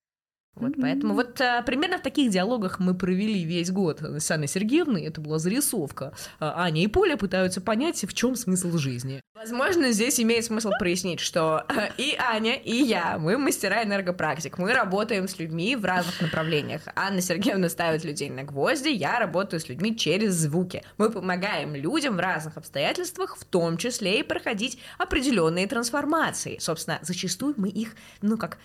Вот 0.55 0.73
mm-hmm. 0.73 0.81
поэтому 0.81 1.13
вот 1.15 1.41
а, 1.41 1.63
примерно 1.63 1.97
в 1.97 2.01
таких 2.01 2.31
диалогах 2.31 2.79
мы 2.79 2.93
провели 2.93 3.43
весь 3.43 3.71
год 3.71 4.01
с 4.01 4.29
Анной 4.29 4.47
Сергеевной. 4.47 5.03
Это 5.03 5.19
была 5.19 5.39
зарисовка. 5.39 6.13
А, 6.39 6.63
Аня 6.63 6.83
и 6.83 6.87
Поля 6.87 7.17
пытаются 7.17 7.59
понять, 7.59 8.03
в 8.03 8.13
чем 8.13 8.35
смысл 8.35 8.77
жизни. 8.77 9.21
Возможно, 9.33 9.91
здесь 9.91 10.19
имеет 10.19 10.45
смысл 10.45 10.69
прояснить, 10.77 11.19
что 11.19 11.65
э, 11.67 11.89
и 11.97 12.15
Аня, 12.17 12.55
и 12.55 12.75
я, 12.75 13.17
мы 13.17 13.37
мастера 13.37 13.83
энергопрактик. 13.83 14.59
Мы 14.59 14.73
работаем 14.73 15.27
с 15.27 15.39
людьми 15.39 15.75
в 15.75 15.83
разных 15.83 16.21
направлениях. 16.21 16.83
Анна 16.95 17.19
Сергеевна 17.19 17.67
ставит 17.67 18.03
людей 18.05 18.29
на 18.29 18.43
гвозди, 18.43 18.89
я 18.89 19.19
работаю 19.19 19.59
с 19.59 19.67
людьми 19.67 19.97
через 19.97 20.35
звуки. 20.35 20.83
Мы 20.97 21.09
помогаем 21.09 21.75
людям 21.75 22.15
в 22.15 22.19
разных 22.19 22.57
обстоятельствах, 22.57 23.37
в 23.37 23.43
том 23.43 23.77
числе 23.77 24.19
и 24.19 24.23
проходить 24.23 24.77
определенные 24.99 25.67
трансформации. 25.67 26.57
Собственно, 26.59 26.99
зачастую 27.01 27.55
мы 27.57 27.69
их, 27.69 27.95
ну 28.21 28.37
как, 28.37 28.59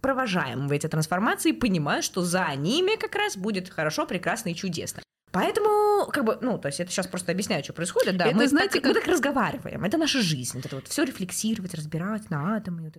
провожаем 0.00 0.68
в 0.68 0.72
эти 0.72 0.86
трансформации, 0.86 1.52
понимая, 1.52 2.02
что 2.02 2.22
за 2.22 2.46
ними 2.56 2.96
как 2.96 3.14
раз 3.14 3.36
будет 3.36 3.68
хорошо, 3.68 4.06
прекрасно 4.06 4.50
и 4.50 4.54
чудесно. 4.54 5.02
Поэтому, 5.32 6.06
как 6.12 6.24
бы, 6.24 6.38
ну, 6.40 6.58
то 6.58 6.68
есть 6.68 6.80
это 6.80 6.90
сейчас 6.90 7.06
просто 7.06 7.32
объясняю, 7.32 7.62
что 7.62 7.72
происходит, 7.72 8.16
да, 8.16 8.26
это, 8.26 8.36
мы, 8.36 8.48
знаете, 8.48 8.74
так, 8.74 8.84
как... 8.84 8.94
мы 8.94 9.00
так 9.00 9.06
разговариваем, 9.06 9.84
это 9.84 9.98
наша 9.98 10.22
жизнь, 10.22 10.60
это 10.64 10.76
вот 10.76 10.88
все 10.88 11.04
рефлексировать, 11.04 11.74
разбирать 11.74 12.30
на 12.30 12.56
атомы. 12.56 12.84
Вот 12.84 12.96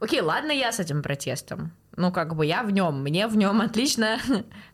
Окей, 0.00 0.20
ладно, 0.20 0.52
я 0.52 0.72
с 0.72 0.80
этим 0.80 1.02
протестом. 1.02 1.72
Ну, 1.96 2.10
как 2.10 2.34
бы 2.34 2.44
я 2.44 2.62
в 2.62 2.70
нем, 2.70 3.02
мне 3.02 3.26
в 3.26 3.36
нем 3.36 3.60
отлично. 3.60 4.18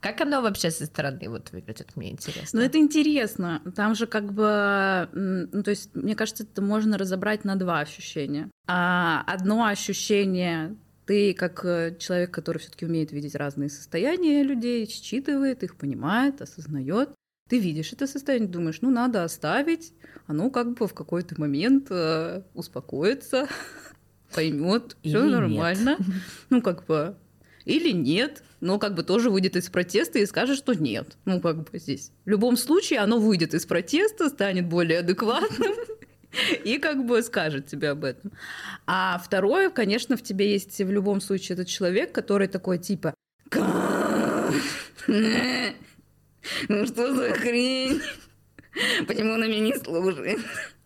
Как 0.00 0.20
оно 0.20 0.40
вообще 0.40 0.70
со 0.70 0.86
стороны 0.86 1.28
вот 1.28 1.52
выглядит, 1.52 1.94
мне 1.96 2.10
интересно. 2.10 2.60
Ну, 2.60 2.66
это 2.66 2.78
интересно. 2.78 3.62
Там 3.76 3.94
же 3.94 4.06
как 4.06 4.32
бы, 4.32 5.08
ну, 5.12 5.62
то 5.62 5.70
есть, 5.70 5.94
мне 5.94 6.14
кажется, 6.16 6.44
это 6.44 6.62
можно 6.62 6.98
разобрать 6.98 7.44
на 7.44 7.56
два 7.56 7.80
ощущения. 7.80 8.50
А 8.66 9.22
одно 9.26 9.64
ощущение 9.64 10.76
ты 11.06 11.34
как 11.34 11.64
э, 11.64 11.96
человек, 11.98 12.30
который 12.30 12.58
все-таки 12.58 12.86
умеет 12.86 13.10
видеть 13.10 13.34
разные 13.34 13.68
состояния 13.68 14.44
людей, 14.44 14.86
считывает 14.86 15.64
их, 15.64 15.76
понимает, 15.76 16.40
осознает, 16.40 17.10
ты 17.48 17.58
видишь 17.58 17.92
это 17.92 18.06
состояние, 18.06 18.48
думаешь, 18.48 18.80
ну 18.80 18.90
надо 18.90 19.24
оставить, 19.24 19.92
оно 20.28 20.50
как 20.50 20.74
бы 20.74 20.86
в 20.86 20.94
какой-то 20.94 21.38
момент 21.40 21.88
э, 21.90 22.42
успокоится, 22.54 23.48
поймет, 24.34 24.96
все 25.02 25.22
нормально. 25.25 25.96
Нет. 25.99 26.08
Ну, 26.50 26.62
как 26.62 26.87
бы, 26.87 27.16
или 27.64 27.92
нет, 27.92 28.42
но 28.60 28.78
как 28.78 28.94
бы 28.94 29.02
тоже 29.02 29.30
выйдет 29.30 29.56
из 29.56 29.68
протеста 29.68 30.18
и 30.18 30.26
скажет, 30.26 30.58
что 30.58 30.75
нет. 30.75 31.16
Ну, 31.25 31.40
как 31.40 31.70
бы 31.70 31.78
здесь. 31.78 32.10
В 32.25 32.28
любом 32.28 32.56
случае, 32.56 33.00
оно 33.00 33.18
выйдет 33.18 33.54
из 33.54 33.66
протеста, 33.66 34.28
станет 34.28 34.66
более 34.66 35.00
адекватным 35.00 35.75
и 36.64 36.78
как 36.78 37.04
бы 37.06 37.22
скажет 37.22 37.66
тебе 37.66 37.90
об 37.90 38.04
этом. 38.04 38.32
А 38.87 39.20
второе, 39.25 39.70
конечно, 39.70 40.16
в 40.16 40.22
тебе 40.22 40.52
есть 40.52 40.78
в 40.78 40.90
любом 40.90 41.20
случае 41.20 41.54
этот 41.54 41.68
человек, 41.68 42.12
который 42.12 42.49
такой 42.49 42.78
типа 42.78 43.14
ну 46.68 46.87
что 46.87 47.14
за 47.14 47.32
хрень? 47.32 48.00
Почему 49.06 49.34
она 49.34 49.46
меня 49.46 49.60
не 49.60 49.75
служит? 49.75 50.38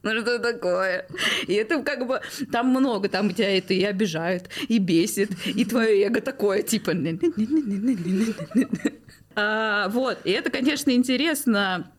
Ну 0.04 0.20
что 0.20 0.38
такое? 0.38 1.06
И 1.46 1.54
это 1.54 1.82
как 1.82 2.06
бы 2.06 2.20
там 2.52 2.68
много, 2.68 3.08
там 3.08 3.32
тебя 3.32 3.56
это 3.56 3.72
и 3.74 3.82
обижает, 3.82 4.50
и 4.68 4.78
бесит, 4.78 5.30
и 5.46 5.64
твое 5.64 6.06
эго 6.06 6.20
такое, 6.20 6.62
типа... 6.62 6.92
А, 9.36 9.88
вот, 9.88 10.18
и 10.22 10.30
это, 10.30 10.48
конечно, 10.48 10.92
интересно 10.92 11.90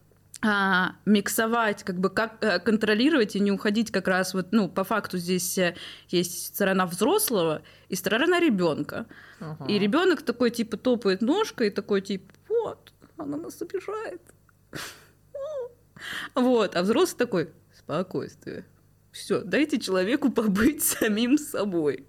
а, 0.42 0.96
миксовать, 1.06 1.84
как 1.84 2.00
бы 2.00 2.10
как 2.10 2.42
а, 2.42 2.60
контролировать 2.60 3.36
и 3.36 3.42
не 3.42 3.52
уходить 3.52 3.92
как 3.92 4.08
раз 4.08 4.34
вот, 4.34 4.48
ну, 4.52 4.70
по 4.70 4.86
факту 4.86 5.18
здесь 5.18 5.58
э, 5.58 5.76
есть 6.08 6.56
сторона 6.56 6.86
взрослого 6.86 7.62
и 7.90 7.96
сторона 7.96 8.40
ребенка. 8.40 9.06
Ага. 9.42 9.66
И 9.66 9.78
ребенок 9.78 10.22
такой 10.22 10.50
типа 10.50 10.78
топает 10.78 11.22
ножкой 11.22 11.68
и 11.68 11.72
такой 11.72 12.00
типа 12.00 12.34
вот, 12.48 12.94
она 13.18 13.36
нас 13.36 13.62
обижает. 13.62 14.22
Вот, 16.36 16.76
а 16.76 16.84
взрослый 16.84 17.18
такой, 17.18 17.50
спокойствие. 17.86 18.66
Все, 19.12 19.42
дайте 19.42 19.80
человеку 19.80 20.32
побыть 20.32 20.84
самим 21.00 21.38
собой. 21.38 22.06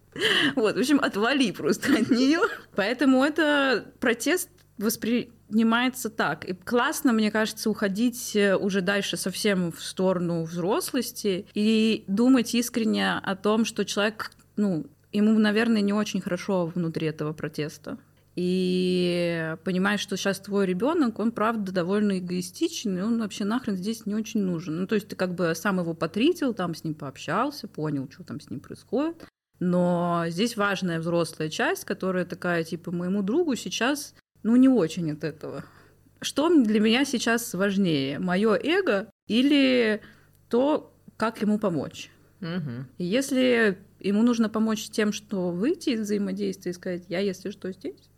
Вот, 0.57 0.77
в 0.77 0.79
общем, 0.79 0.99
отвали 1.01 1.53
просто 1.53 1.95
от 1.95 2.11
нее. 2.11 2.41
Поэтому 2.75 3.23
это 3.23 3.93
протест 4.01 4.49
воспринимается 4.79 6.11
так. 6.11 6.49
И 6.49 6.55
классно, 6.55 7.13
мне 7.13 7.31
кажется, 7.31 7.71
уходить 7.71 8.35
э, 8.35 8.57
уже 8.57 8.81
дальше 8.81 9.17
совсем 9.17 9.73
в 9.73 9.83
сторону 9.83 10.43
взрослости 10.45 11.47
и 11.55 12.05
думать 12.09 12.55
искренне 12.55 13.13
о 13.13 13.37
том, 13.37 13.65
что 13.65 13.85
человек, 13.85 14.33
ну, 14.57 14.87
ему, 15.13 15.39
наверное, 15.39 15.83
не 15.83 15.93
очень 15.93 16.21
хорошо 16.21 16.67
внутри 16.75 17.07
этого 17.07 17.33
протеста 17.33 17.99
и 18.37 19.57
понимаешь, 19.65 20.01
что 20.01 20.19
сейчас 20.19 20.41
твой 20.41 20.67
ребенок, 20.67 21.19
он 21.19 21.33
правда 21.33 21.73
довольно 21.73 22.19
эгоистичный, 22.19 23.03
он 23.03 23.19
вообще 23.19 23.45
нахрен 23.45 23.77
здесь 23.77 24.05
не 24.05 24.15
очень 24.15 24.43
нужен. 24.43 24.81
Ну, 24.81 24.87
то 24.87 24.95
есть 24.95 25.09
ты 25.09 25.17
как 25.17 25.35
бы 25.35 25.55
сам 25.55 25.81
его 25.81 25.95
потритил, 25.95 26.53
там 26.53 26.75
с 26.75 26.85
ним 26.85 26.95
пообщался, 26.95 27.67
понял, 27.67 28.09
что 28.13 28.25
там 28.25 28.41
с 28.41 28.51
ним 28.51 28.61
происходит. 28.61 29.27
Но 29.59 30.27
здесь 30.29 30.59
важная 30.59 31.01
взрослая 31.01 31.49
часть, 31.49 31.87
которая 31.87 32.27
такая, 32.27 32.63
типа, 32.63 32.93
моему 32.93 33.23
другу 33.23 33.57
сейчас, 33.57 34.15
ну, 34.43 34.55
не 34.57 34.69
очень 34.69 35.11
от 35.13 35.25
этого. 35.25 35.65
Что 36.21 36.51
для 36.51 36.79
меня 36.79 37.07
сейчас 37.07 37.55
важнее, 37.55 38.19
мое 38.19 38.55
эго 38.55 39.11
или 39.29 40.03
то, 40.51 40.95
как 41.17 41.41
ему 41.41 41.59
помочь? 41.59 42.11
Угу. 42.43 42.85
И 42.99 43.05
если 43.05 43.79
ему 43.99 44.23
нужно 44.23 44.51
помочь 44.51 44.91
тем, 44.91 45.13
что 45.13 45.51
выйти 45.51 45.91
из 45.91 46.03
взаимодействия 46.03 46.73
и 46.73 46.75
сказать, 46.75 47.05
я, 47.09 47.21
если 47.21 47.51
что, 47.51 47.73
здесь, 47.73 48.11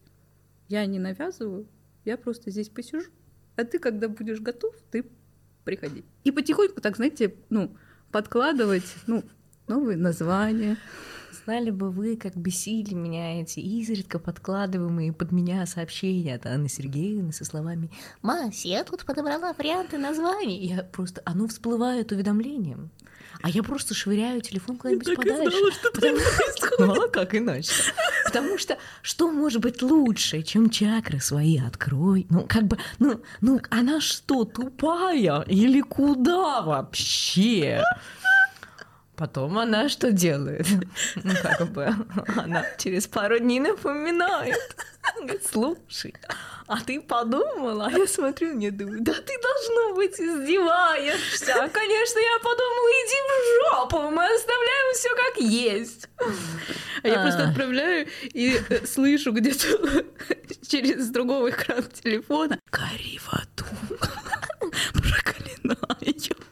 я 0.68 0.86
не 0.86 0.98
навязываю, 0.98 1.66
я 2.04 2.16
просто 2.16 2.50
здесь 2.50 2.68
посижу, 2.68 3.10
а 3.56 3.64
ты, 3.64 3.78
когда 3.78 4.08
будешь 4.08 4.40
готов, 4.40 4.74
ты 4.90 5.04
приходи. 5.64 6.04
И 6.24 6.30
потихоньку, 6.30 6.80
так, 6.80 6.96
знаете, 6.96 7.34
ну, 7.50 7.76
подкладывать, 8.12 8.94
ну, 9.06 9.24
новые 9.66 9.96
названия. 9.96 10.76
Знали 11.44 11.70
бы 11.70 11.90
вы, 11.90 12.16
как 12.16 12.36
бесили 12.36 12.94
меня 12.94 13.40
эти 13.40 13.60
изредка 13.60 14.18
подкладываемые 14.18 15.12
под 15.12 15.32
меня 15.32 15.64
сообщения 15.66 16.34
от 16.34 16.46
Анны 16.46 16.68
Сергеевны 16.68 17.32
со 17.32 17.44
словами 17.44 17.90
«Мась, 18.22 18.64
я 18.64 18.84
тут 18.84 19.04
подобрала 19.04 19.52
варианты 19.54 19.98
названий». 19.98 20.66
Я 20.66 20.82
просто... 20.82 21.22
Оно 21.24 21.48
всплывает 21.48 22.12
уведомлением 22.12 22.90
а 23.42 23.50
я 23.50 23.62
просто 23.62 23.94
швыряю 23.94 24.40
телефон 24.40 24.76
куда-нибудь 24.76 25.14
подальше. 25.16 25.50
Знала, 25.50 25.72
что 25.72 25.90
потому... 25.92 26.18
Ну, 26.78 27.04
а 27.04 27.08
как 27.08 27.34
иначе? 27.34 27.72
Потому 28.24 28.56
что 28.56 28.78
что 29.02 29.30
может 29.32 29.60
быть 29.60 29.82
лучше, 29.82 30.42
чем 30.42 30.70
чакры 30.70 31.20
свои 31.20 31.58
открой? 31.58 32.26
Ну, 32.30 32.46
как 32.48 32.64
бы, 32.64 32.78
ну, 33.00 33.20
ну, 33.40 33.60
она 33.70 34.00
что, 34.00 34.44
тупая? 34.44 35.42
Или 35.42 35.80
куда 35.80 36.62
вообще? 36.62 37.82
Потом 39.18 39.58
она 39.58 39.88
что 39.88 40.12
делает? 40.12 40.66
Ну, 41.24 41.34
как 41.42 41.68
бы, 41.72 41.92
она 42.36 42.64
через 42.78 43.06
пару 43.08 43.38
дней 43.38 43.58
напоминает. 43.58 44.76
Говорит, 45.16 45.44
слушай, 45.50 46.14
а 46.66 46.80
ты 46.80 47.00
подумала? 47.00 47.86
А 47.86 47.90
я 47.90 48.06
смотрю, 48.06 48.54
не 48.54 48.70
думаю, 48.70 49.00
да 49.00 49.12
ты, 49.12 49.32
должно 49.42 49.96
быть, 49.96 50.20
издеваешься. 50.20 51.68
Конечно, 51.72 52.18
я 52.18 52.38
подумала, 52.38 52.88
иди 53.02 53.16
в 53.26 53.34
жопу, 53.56 54.10
мы 54.10 54.24
оставляем 54.24 54.94
все 54.94 55.08
как 55.16 55.36
есть. 55.38 56.08
А 57.02 57.08
я 57.08 57.22
просто 57.22 57.48
отправляю 57.48 58.06
и 58.22 58.60
э, 58.68 58.86
слышу 58.86 59.32
где-то 59.32 60.04
через 60.68 61.08
другого 61.08 61.50
экрана 61.50 61.82
телефона 61.82 62.58
«Гори 62.70 63.18
в 63.18 63.32
аду, 63.32 63.64
проклинаю». 64.92 66.47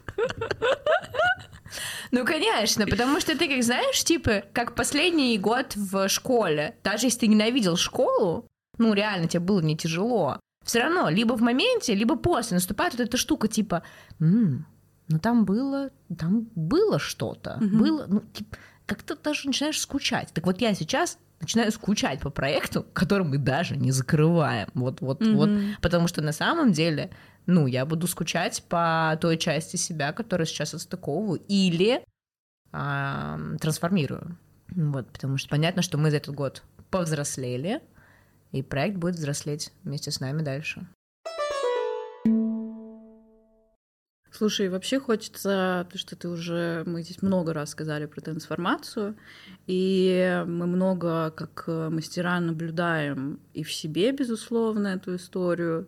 Ну, 2.11 2.25
конечно, 2.25 2.85
потому 2.85 3.19
что 3.19 3.37
ты 3.37 3.47
как 3.47 3.63
знаешь, 3.63 4.03
типа, 4.03 4.43
как 4.53 4.75
последний 4.75 5.37
год 5.37 5.75
в 5.75 6.07
школе, 6.09 6.75
даже 6.83 7.07
если 7.07 7.19
ты 7.19 7.27
ненавидел 7.27 7.77
школу, 7.77 8.47
ну, 8.77 8.93
реально, 8.93 9.27
тебе 9.27 9.39
было 9.39 9.59
не 9.61 9.75
тяжело. 9.75 10.39
Все 10.63 10.81
равно, 10.81 11.09
либо 11.09 11.33
в 11.33 11.41
моменте, 11.41 11.95
либо 11.95 12.15
после 12.17 12.55
наступает 12.55 12.93
вот 12.93 13.01
эта 13.01 13.17
штука 13.17 13.47
типа, 13.47 13.83
м-м, 14.19 14.65
ну 15.07 15.19
там 15.19 15.45
было, 15.45 15.91
там 16.17 16.49
было 16.55 16.99
что-то, 16.99 17.57
mm-hmm. 17.61 17.77
было, 17.77 18.05
ну, 18.07 18.19
типа, 18.33 18.57
как-то 18.85 19.15
даже 19.15 19.47
начинаешь 19.47 19.79
скучать. 19.79 20.33
Так 20.33 20.45
вот 20.45 20.59
я 20.59 20.73
сейчас 20.73 21.19
начинаю 21.39 21.71
скучать 21.71 22.19
по 22.19 22.29
проекту, 22.29 22.85
который 22.93 23.25
мы 23.25 23.37
даже 23.37 23.77
не 23.77 23.91
закрываем. 23.91 24.67
Вот, 24.73 25.01
вот, 25.01 25.21
mm-hmm. 25.21 25.35
вот. 25.35 25.49
Потому 25.81 26.07
что 26.07 26.21
на 26.21 26.31
самом 26.31 26.71
деле, 26.71 27.11
ну, 27.47 27.65
я 27.65 27.85
буду 27.85 28.07
скучать 28.07 28.63
по 28.69 29.17
той 29.19 29.37
части 29.37 29.77
себя, 29.77 30.11
которую 30.11 30.45
сейчас 30.45 30.73
отстыковываю, 30.73 31.41
или 31.47 32.03
а, 32.71 33.39
трансформирую. 33.59 34.37
Вот, 34.75 35.09
потому 35.11 35.37
что 35.37 35.49
понятно, 35.49 35.81
что 35.81 35.97
мы 35.97 36.11
за 36.11 36.17
этот 36.17 36.35
год 36.35 36.63
повзрослели, 36.91 37.81
и 38.51 38.61
проект 38.61 38.97
будет 38.97 39.15
взрослеть 39.15 39.71
вместе 39.83 40.11
с 40.11 40.19
нами 40.19 40.41
дальше. 40.41 40.87
Слушай, 44.29 44.69
вообще 44.69 44.99
хочется, 44.99 45.87
то, 45.91 45.97
что 45.97 46.15
ты 46.15 46.27
уже, 46.27 46.83
мы 46.85 47.01
здесь 47.01 47.23
много 47.23 47.53
раз 47.53 47.71
сказали 47.71 48.05
про 48.05 48.21
трансформацию, 48.21 49.15
и 49.65 50.43
мы 50.45 50.67
много, 50.67 51.31
как 51.31 51.63
мастера, 51.65 52.39
наблюдаем 52.39 53.39
и 53.53 53.63
в 53.63 53.73
себе, 53.73 54.11
безусловно, 54.11 54.89
эту 54.89 55.15
историю, 55.15 55.87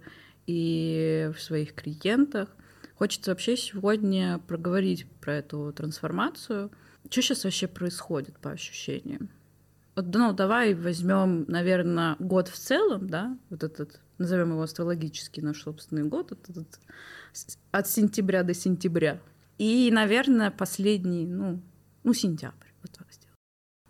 и 0.50 1.32
в 1.36 1.40
своих 1.40 1.76
клиентах. 1.76 2.50
Хочется 2.96 3.30
вообще 3.30 3.56
сегодня 3.56 4.40
проговорить 4.40 5.06
про 5.22 5.36
эту 5.36 5.72
трансформацию. 5.74 6.72
Что 7.08 7.22
сейчас 7.22 7.44
вообще 7.44 7.68
происходит 7.68 8.40
по 8.40 8.50
ощущениям? 8.50 9.30
Вот, 9.96 10.08
ну, 10.12 10.34
давай 10.34 10.74
возьмем, 10.74 11.46
наверное, 11.48 12.16
год 12.18 12.48
в 12.48 12.58
целом, 12.58 13.08
да, 13.08 13.38
вот 13.52 13.64
этот, 13.64 14.00
назовем 14.18 14.52
его 14.52 14.64
астрологический 14.64 15.44
наш 15.44 15.62
собственный 15.62 16.06
год, 16.06 16.32
вот 16.32 16.50
этот 16.50 16.80
от 17.70 17.88
сентября 17.88 18.42
до 18.42 18.56
сентября. 18.56 19.22
И, 19.60 19.90
наверное, 19.92 20.50
последний, 20.50 21.28
ну, 21.28 21.62
ну 22.04 22.14
сентябрь. 22.16 22.68
Вот 22.82 22.92
так. 22.98 23.08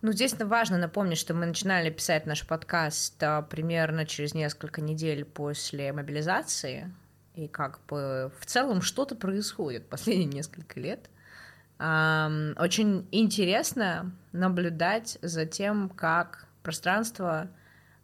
Ну, 0.02 0.12
здесь 0.12 0.34
важно 0.38 0.78
напомнить, 0.78 1.18
что 1.18 1.34
мы 1.34 1.44
начинали 1.44 1.90
писать 1.90 2.24
наш 2.24 2.46
подкаст 2.46 3.22
а, 3.22 3.42
примерно 3.42 4.06
через 4.06 4.32
несколько 4.32 4.80
недель 4.80 5.26
после 5.26 5.92
мобилизации, 5.92 6.90
и 7.34 7.48
как 7.48 7.80
бы 7.86 8.32
в 8.38 8.46
целом 8.46 8.80
что-то 8.80 9.14
происходит 9.14 9.88
последние 9.88 10.26
несколько 10.26 10.80
лет. 10.80 11.10
Очень 11.78 13.08
интересно 13.10 14.12
наблюдать 14.32 15.18
за 15.22 15.46
тем, 15.46 15.88
как 15.88 16.46
пространство 16.62 17.48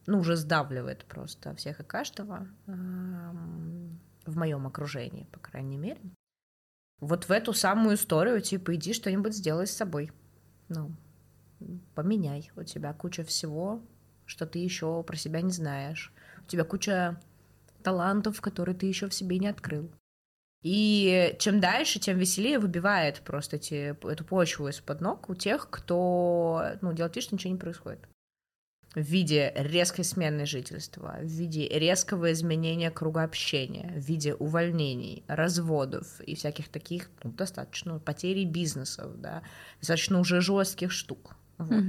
ну, 0.07 0.21
уже 0.21 0.37
сдавливает 0.37 1.05
просто 1.05 1.55
всех 1.57 1.81
и 1.81 1.85
каждого 1.85 2.47
в 2.67 4.37
моем 4.37 4.67
окружении, 4.67 5.26
по 5.33 5.38
крайней 5.41 5.76
мере. 5.76 6.00
Вот 7.00 7.29
в 7.29 7.31
эту 7.31 7.53
самую 7.53 7.97
историю, 7.97 8.41
типа, 8.41 8.75
иди 8.75 8.95
что-нибудь 8.95 9.35
сделай 9.35 9.67
с 9.67 9.76
собой. 9.76 10.11
Ну, 10.69 10.93
поменяй. 11.95 12.51
У 12.57 12.63
тебя 12.63 12.93
куча 12.93 13.25
всего, 13.25 13.83
что 14.25 14.47
ты 14.47 14.59
еще 14.59 15.03
про 15.03 15.17
себя 15.17 15.41
не 15.41 15.51
знаешь. 15.51 16.13
У 16.45 16.47
тебя 16.47 16.65
куча 16.65 17.21
талантов, 17.83 18.41
которые 18.41 18.75
ты 18.75 18.87
еще 18.87 19.09
в 19.09 19.15
себе 19.15 19.39
не 19.39 19.49
открыл. 19.49 19.91
И 20.63 21.37
чем 21.39 21.61
дальше, 21.61 22.01
тем 22.01 22.19
веселее 22.19 22.59
выбивает 22.59 23.21
просто 23.21 23.57
эти, 23.57 23.97
эту 24.11 24.25
почву 24.25 24.69
из-под 24.69 25.01
ног 25.01 25.31
у 25.31 25.35
тех, 25.35 25.71
кто 25.71 26.73
ну, 26.81 26.93
делает 26.93 27.15
вид, 27.15 27.25
что 27.25 27.35
ничего 27.37 27.53
не 27.53 27.59
происходит 27.59 28.01
в 28.97 29.01
виде 29.01 29.53
резкой 29.55 30.05
смены 30.05 30.47
жительства, 30.47 31.19
в 31.21 31.27
виде 31.27 31.69
резкого 31.69 32.33
изменения 32.33 32.91
круга 32.91 33.25
общения, 33.25 33.93
в 33.95 34.01
виде 34.01 34.35
увольнений, 34.35 35.23
разводов 35.29 36.19
и 36.23 36.35
всяких 36.35 36.71
таких 36.71 37.11
ну, 37.23 37.31
достаточно 37.31 37.99
потерей 37.99 38.47
бизнесов, 38.47 39.21
да, 39.21 39.43
достаточно 39.81 40.19
уже 40.19 40.41
жестких 40.41 40.93
штук. 40.93 41.37
Вот. 41.59 41.85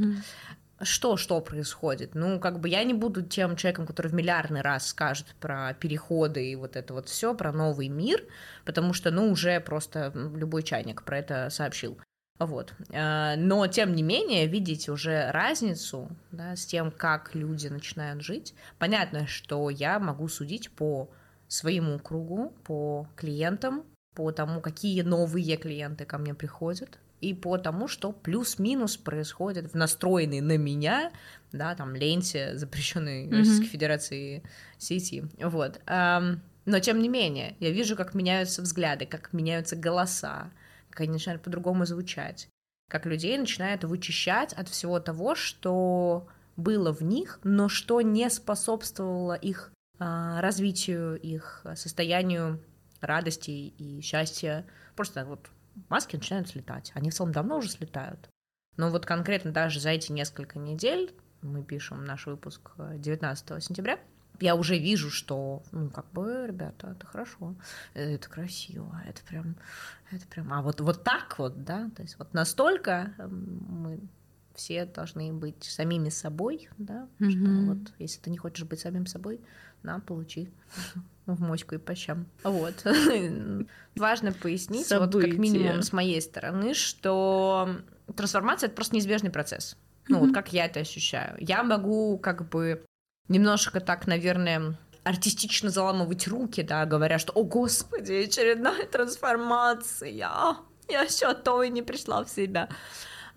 Что, 0.80 1.18
что 1.18 1.42
происходит? 1.42 2.14
Ну, 2.14 2.40
как 2.40 2.60
бы 2.60 2.70
я 2.70 2.84
не 2.84 2.94
буду 2.94 3.24
тем 3.24 3.56
человеком, 3.56 3.88
который 3.88 4.10
в 4.10 4.14
миллиардный 4.14 4.62
раз 4.62 4.88
скажет 4.88 5.26
про 5.40 5.74
переходы 5.74 6.52
и 6.52 6.56
вот 6.56 6.76
это 6.76 6.94
вот 6.94 7.10
все, 7.10 7.34
про 7.34 7.52
новый 7.52 7.88
мир, 7.88 8.24
потому 8.64 8.94
что, 8.94 9.10
ну, 9.10 9.32
уже 9.32 9.60
просто 9.60 10.12
любой 10.14 10.62
чайник 10.62 11.03
про 11.03 11.18
это 11.18 11.50
сообщил. 11.50 11.98
Вот. 12.38 12.74
Э, 12.90 13.36
но, 13.38 13.66
тем 13.66 13.94
не 13.96 14.03
менее, 14.03 14.46
видеть 14.46 14.90
уже 14.90 15.32
разницу 15.32 16.10
да, 16.32 16.56
с 16.56 16.66
тем, 16.66 16.92
как 16.92 17.34
люди 17.34 17.68
начинают 17.68 18.22
жить. 18.22 18.53
Понятно, 18.77 19.25
что 19.25 19.72
я 19.72 20.00
могу 20.00 20.27
судить 20.27 20.70
по 20.70 21.10
своему 21.48 21.98
кругу, 21.98 22.53
по 22.64 23.08
клиентам, 23.16 23.84
по 24.14 24.32
тому, 24.32 24.62
какие 24.62 25.01
новые 25.01 25.58
клиенты 25.58 26.06
ко 26.06 26.18
мне 26.18 26.34
приходят, 26.34 27.00
и 27.22 27.34
по 27.34 27.58
тому, 27.58 27.88
что 27.88 28.12
плюс-минус 28.12 28.98
происходит 28.98 29.72
в 29.72 29.75
настроенной 29.75 30.42
на 30.42 30.58
меня, 30.58 31.12
да, 31.51 31.75
там, 31.75 31.96
ленте 31.96 32.58
запрещенной 32.58 33.25
mm-hmm. 33.25 33.38
Российской 33.38 33.66
Федерации 33.66 34.44
сети. 34.77 35.25
Вот. 35.42 35.82
Но, 35.86 36.80
тем 36.82 37.01
не 37.01 37.10
менее, 37.10 37.56
я 37.60 37.72
вижу, 37.72 37.96
как 37.96 38.14
меняются 38.14 38.62
взгляды, 38.62 39.06
как 39.06 39.32
меняются 39.34 39.75
голоса, 39.75 40.51
как 40.90 41.01
они 41.01 41.14
начинают 41.14 41.42
по-другому 41.42 41.86
звучать, 41.86 42.50
как 42.90 43.06
людей 43.06 43.38
начинают 43.38 43.84
вычищать 43.84 44.53
от 44.53 44.68
всего 44.68 45.00
того, 45.00 45.34
что 45.34 46.27
было 46.58 46.92
в 46.92 47.01
них, 47.01 47.40
но 47.44 47.70
что 47.70 48.01
не 48.01 48.30
способствовало 48.30 49.34
их 49.34 49.72
а, 50.00 50.42
развитию, 50.42 51.20
их 51.20 51.66
состоянию 51.75 52.62
радости 53.00 53.51
и 53.51 54.01
счастья. 54.01 54.66
Просто 54.96 55.24
вот 55.25 55.48
маски 55.90 56.16
начинают 56.16 56.50
слетать. 56.50 56.92
Они 56.96 57.09
в 57.09 57.13
целом 57.13 57.31
давно 57.31 57.57
уже 57.57 57.70
слетают. 57.70 58.29
Но 58.77 58.90
вот 58.90 59.05
конкретно 59.05 59.51
даже 59.51 59.79
за 59.79 59.90
эти 59.90 60.11
несколько 60.11 60.59
недель, 60.59 61.13
мы 61.42 61.63
пишем 61.63 62.05
наш 62.05 62.25
выпуск 62.27 62.72
19 62.77 63.63
сентября, 63.63 64.00
я 64.40 64.55
уже 64.55 64.77
вижу, 64.77 65.09
что, 65.09 65.63
ну, 65.72 65.90
как 65.90 66.11
бы, 66.11 66.46
ребята, 66.48 66.96
это 66.96 67.05
хорошо, 67.07 67.55
это 67.94 68.29
красиво, 68.29 69.01
это 69.07 69.22
прям, 69.24 69.55
это 70.11 70.27
прям, 70.27 70.53
а 70.53 70.61
вот, 70.61 70.79
вот 70.79 71.03
так 71.03 71.40
вот, 71.40 71.63
да, 71.63 71.90
то 71.96 72.03
есть 72.03 72.20
вот 72.20 72.33
настолько 72.33 73.13
эм, 73.18 73.66
мы 73.68 74.00
все 74.53 74.85
должны 74.85 75.33
быть 75.33 75.63
самими 75.63 76.09
собой, 76.09 76.70
да, 76.77 77.07
mm-hmm. 77.20 77.29
что 77.31 77.74
вот, 77.74 77.94
если 78.00 78.22
ты 78.22 78.29
не 78.29 78.37
хочешь 78.37 78.66
быть 78.66 78.79
самим 78.79 79.05
собой, 79.05 79.42
на, 79.83 80.00
получи 80.00 80.50
в 81.25 81.42
моську 81.42 81.75
и 81.75 81.77
по 81.77 81.96
щам. 81.96 82.25
Вот. 82.44 82.85
Важно 83.96 84.31
пояснить, 84.31 84.87
События. 84.87 85.18
вот 85.18 85.29
как 85.29 85.40
минимум 85.40 85.81
с 85.81 85.92
моей 85.92 86.22
стороны, 86.22 86.74
что 86.74 87.70
трансформация— 88.16 88.68
это 88.68 88.75
просто 88.75 88.96
неизбежный 88.96 89.29
процесс. 89.29 89.77
Ну, 90.07 90.18
mm-hmm. 90.18 90.20
вот 90.20 90.33
как 90.33 90.53
я 90.53 90.66
это 90.66 90.79
ощущаю. 90.79 91.35
Я 91.40 91.63
могу 91.63 92.18
как 92.18 92.48
бы 92.50 92.85
немножко 93.27 93.81
так, 93.81 94.07
наверное, 94.07 94.77
артистично 95.03 95.70
заламывать 95.70 96.27
руки, 96.27 96.61
да, 96.63 96.85
говоря, 96.85 97.20
что 97.20 97.33
«О, 97.33 97.44
Господи, 97.44 98.25
очередная 98.25 98.85
трансформация, 98.85 100.09
я 100.09 100.57
еще 100.87 101.33
то 101.33 101.63
и 101.63 101.70
не 101.70 101.81
пришла 101.81 102.24
в 102.24 102.29
себя». 102.29 102.70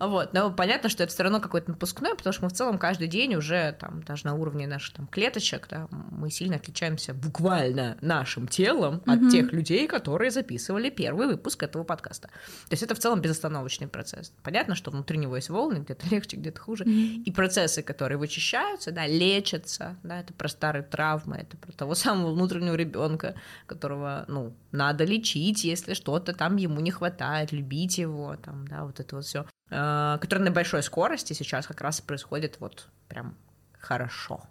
Вот, 0.01 0.33
но 0.33 0.51
понятно, 0.51 0.89
что 0.89 1.03
это 1.03 1.13
все 1.13 1.21
равно 1.21 1.39
какой-то 1.39 1.69
напускной, 1.69 2.15
потому 2.15 2.33
что 2.33 2.43
мы 2.43 2.49
в 2.49 2.53
целом 2.53 2.79
каждый 2.79 3.07
день 3.07 3.35
уже 3.35 3.77
там 3.79 4.01
даже 4.01 4.25
на 4.25 4.33
уровне 4.33 4.65
наших 4.65 4.95
там 4.95 5.05
клеточек, 5.05 5.67
да, 5.69 5.87
мы 5.91 6.31
сильно 6.31 6.55
отличаемся 6.55 7.13
буквально 7.13 7.97
нашим 8.01 8.47
телом 8.47 9.03
mm-hmm. 9.05 9.27
от 9.27 9.31
тех 9.31 9.53
людей, 9.53 9.87
которые 9.87 10.31
записывали 10.31 10.89
первый 10.89 11.27
выпуск 11.27 11.61
этого 11.61 11.83
подкаста. 11.83 12.29
То 12.29 12.71
есть 12.71 12.81
это 12.81 12.95
в 12.95 12.99
целом 12.99 13.21
безостановочный 13.21 13.87
процесс. 13.87 14.33
Понятно, 14.41 14.73
что 14.73 14.89
внутри 14.89 15.19
него 15.19 15.35
есть 15.35 15.49
волны, 15.49 15.83
где-то 15.83 16.07
легче, 16.09 16.37
где-то 16.37 16.59
хуже, 16.59 16.83
mm-hmm. 16.83 17.23
и 17.23 17.31
процессы, 17.31 17.83
которые 17.83 18.17
вычищаются, 18.17 18.91
да, 18.91 19.05
лечатся, 19.05 19.97
да, 20.01 20.21
это 20.21 20.33
про 20.33 20.47
старые 20.47 20.81
травмы, 20.81 21.37
это 21.37 21.57
про 21.57 21.71
того 21.73 21.93
самого 21.93 22.33
внутреннего 22.33 22.73
ребенка, 22.73 23.35
которого, 23.67 24.25
ну, 24.27 24.55
надо 24.71 25.03
лечить, 25.03 25.63
если 25.63 25.93
что-то 25.93 26.33
там 26.33 26.55
ему 26.55 26.79
не 26.79 26.91
хватает, 26.91 27.51
любить 27.51 27.97
его, 27.97 28.35
там, 28.37 28.67
да, 28.67 28.85
вот 28.85 28.99
это 28.99 29.15
вот 29.15 29.25
все. 29.25 29.45
Э, 29.69 30.17
который 30.19 30.43
на 30.43 30.51
большой 30.51 30.83
скорости 30.83 31.33
сейчас 31.33 31.67
как 31.67 31.81
раз 31.81 32.01
происходит 32.01 32.57
вот 32.59 32.87
прям 33.07 33.37
хорошо. 33.79 34.43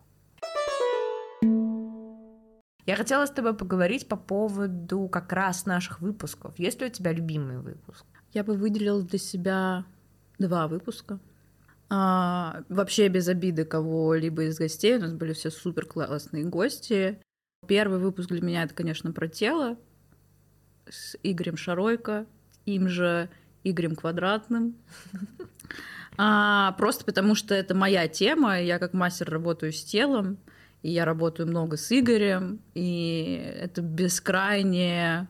Я 2.86 2.96
хотела 2.96 3.26
с 3.26 3.30
тобой 3.30 3.54
поговорить 3.54 4.08
по 4.08 4.16
поводу 4.16 5.08
как 5.08 5.32
раз 5.32 5.66
наших 5.66 6.00
выпусков. 6.00 6.58
Есть 6.58 6.80
ли 6.80 6.88
у 6.88 6.90
тебя 6.90 7.12
любимый 7.12 7.58
выпуск? 7.58 8.04
Я 8.32 8.42
бы 8.42 8.54
выделила 8.54 9.02
для 9.02 9.18
себя 9.18 9.84
два 10.38 10.66
выпуска. 10.66 11.20
А, 11.88 12.62
вообще 12.68 13.08
без 13.08 13.28
обиды 13.28 13.64
кого-либо 13.64 14.44
из 14.44 14.58
гостей. 14.58 14.96
У 14.96 15.00
нас 15.00 15.12
были 15.12 15.34
все 15.34 15.50
супер 15.50 15.86
классные 15.86 16.44
гости. 16.44 17.20
Первый 17.66 18.00
выпуск 18.00 18.30
для 18.30 18.40
меня 18.40 18.64
это, 18.64 18.74
конечно, 18.74 19.12
про 19.12 19.28
тело 19.28 19.76
с 20.90 21.16
Игорем 21.22 21.56
Шаройко, 21.56 22.26
им 22.66 22.88
же 22.88 23.28
Игорем 23.64 23.96
Квадратным. 23.96 24.76
А, 26.22 26.72
просто 26.72 27.06
потому 27.06 27.34
что 27.34 27.54
это 27.54 27.74
моя 27.74 28.06
тема, 28.06 28.60
я 28.60 28.78
как 28.78 28.92
мастер 28.92 29.30
работаю 29.30 29.72
с 29.72 29.82
телом, 29.82 30.36
и 30.82 30.90
я 30.90 31.06
работаю 31.06 31.48
много 31.48 31.78
с 31.78 31.90
Игорем, 31.92 32.60
и 32.74 33.54
это 33.58 33.80
бескрайнее 33.80 35.28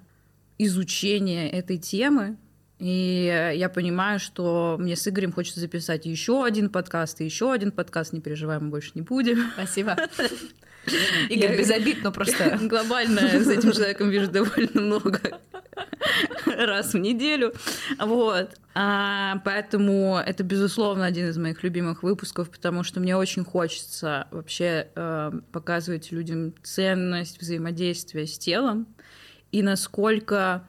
изучение 0.59 1.49
этой 1.49 1.79
темы, 1.79 2.39
и 2.81 3.53
я 3.57 3.69
понимаю, 3.69 4.19
что 4.19 4.77
мне 4.79 4.97
с 4.97 5.07
Игорем 5.07 5.33
хочется 5.33 5.61
записать 5.61 6.07
еще 6.07 6.45
один 6.45 6.71
подкаст 6.71 7.21
и 7.21 7.25
еще 7.27 7.53
один 7.53 7.73
подкаст. 7.73 8.15
Не 8.15 8.23
переживай, 8.23 8.59
мы 8.59 8.71
больше 8.71 8.93
не 8.95 9.03
будем. 9.03 9.51
Спасибо. 9.53 9.99
Игорь, 11.29 11.59
без 11.59 11.71
обид, 11.71 11.99
но 12.03 12.11
просто... 12.11 12.59
Глобально 12.63 13.21
с 13.21 13.49
этим 13.49 13.73
человеком 13.73 14.09
вижу 14.09 14.31
довольно 14.31 14.81
много 14.81 15.21
раз 16.47 16.95
в 16.95 16.99
неделю. 16.99 17.53
Вот. 17.99 18.57
А, 18.75 19.43
поэтому 19.45 20.17
это, 20.17 20.43
безусловно, 20.43 21.05
один 21.05 21.29
из 21.29 21.37
моих 21.37 21.63
любимых 21.63 22.03
выпусков, 22.03 22.49
потому 22.49 22.83
что 22.83 22.99
мне 22.99 23.15
очень 23.15 23.45
хочется 23.45 24.27
вообще 24.31 24.89
э, 24.95 25.33
показывать 25.53 26.13
людям 26.13 26.55
ценность 26.63 27.43
взаимодействия 27.43 28.27
с 28.27 28.39
телом 28.39 28.87
и 29.53 29.63
насколько 29.63 30.67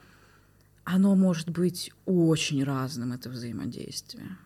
оно 0.84 1.16
может 1.16 1.50
быть 1.50 1.92
очень 2.06 2.64
разным, 2.64 3.14
это 3.14 3.30
взаимодействие. 3.30 4.38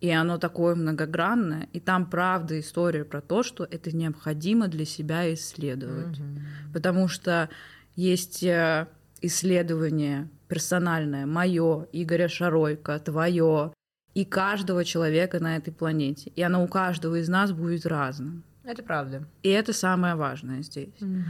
И 0.00 0.10
оно 0.10 0.38
такое 0.38 0.74
многогранное. 0.74 1.68
И 1.72 1.80
там 1.80 2.10
правда 2.10 2.60
история 2.60 3.04
про 3.04 3.22
то, 3.22 3.42
что 3.42 3.64
это 3.64 3.96
необходимо 3.96 4.68
для 4.68 4.84
себя 4.84 5.32
исследовать. 5.32 6.18
Mm-hmm. 6.18 6.72
Потому 6.74 7.08
что 7.08 7.48
есть 7.96 8.42
э, 8.42 8.86
исследование 9.22 10.28
персональное, 10.48 11.24
мое, 11.24 11.88
Игоря 11.92 12.28
Шаройка, 12.28 12.98
твое, 12.98 13.72
и 14.14 14.24
каждого 14.24 14.84
человека 14.84 15.40
на 15.40 15.56
этой 15.56 15.72
планете. 15.72 16.30
И 16.36 16.42
оно 16.42 16.62
у 16.62 16.68
каждого 16.68 17.16
из 17.16 17.28
нас 17.28 17.52
будет 17.52 17.86
разным. 17.86 18.44
Это 18.64 18.82
правда. 18.82 19.28
И 19.42 19.50
это 19.50 19.72
самое 19.72 20.14
важное 20.14 20.62
здесь. 20.62 20.94
Mm-hmm. 21.00 21.22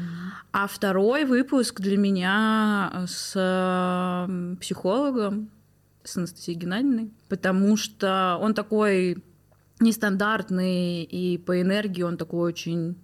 А 0.53 0.67
второй 0.69 1.25
выпуск 1.25 1.81
для 1.81 1.97
меня 1.97 3.07
с 3.09 3.33
психологом, 4.61 5.51
с 6.05 6.17
Анастасией 6.17 6.59
Геннадьевной, 6.59 7.11
потому 7.29 7.77
что 7.77 8.39
он 8.41 8.55
такой 8.55 9.25
нестандартный, 9.81 11.03
и 11.03 11.39
по 11.39 11.61
энергии 11.61 12.03
он 12.03 12.17
такой 12.17 12.53
очень 12.53 12.97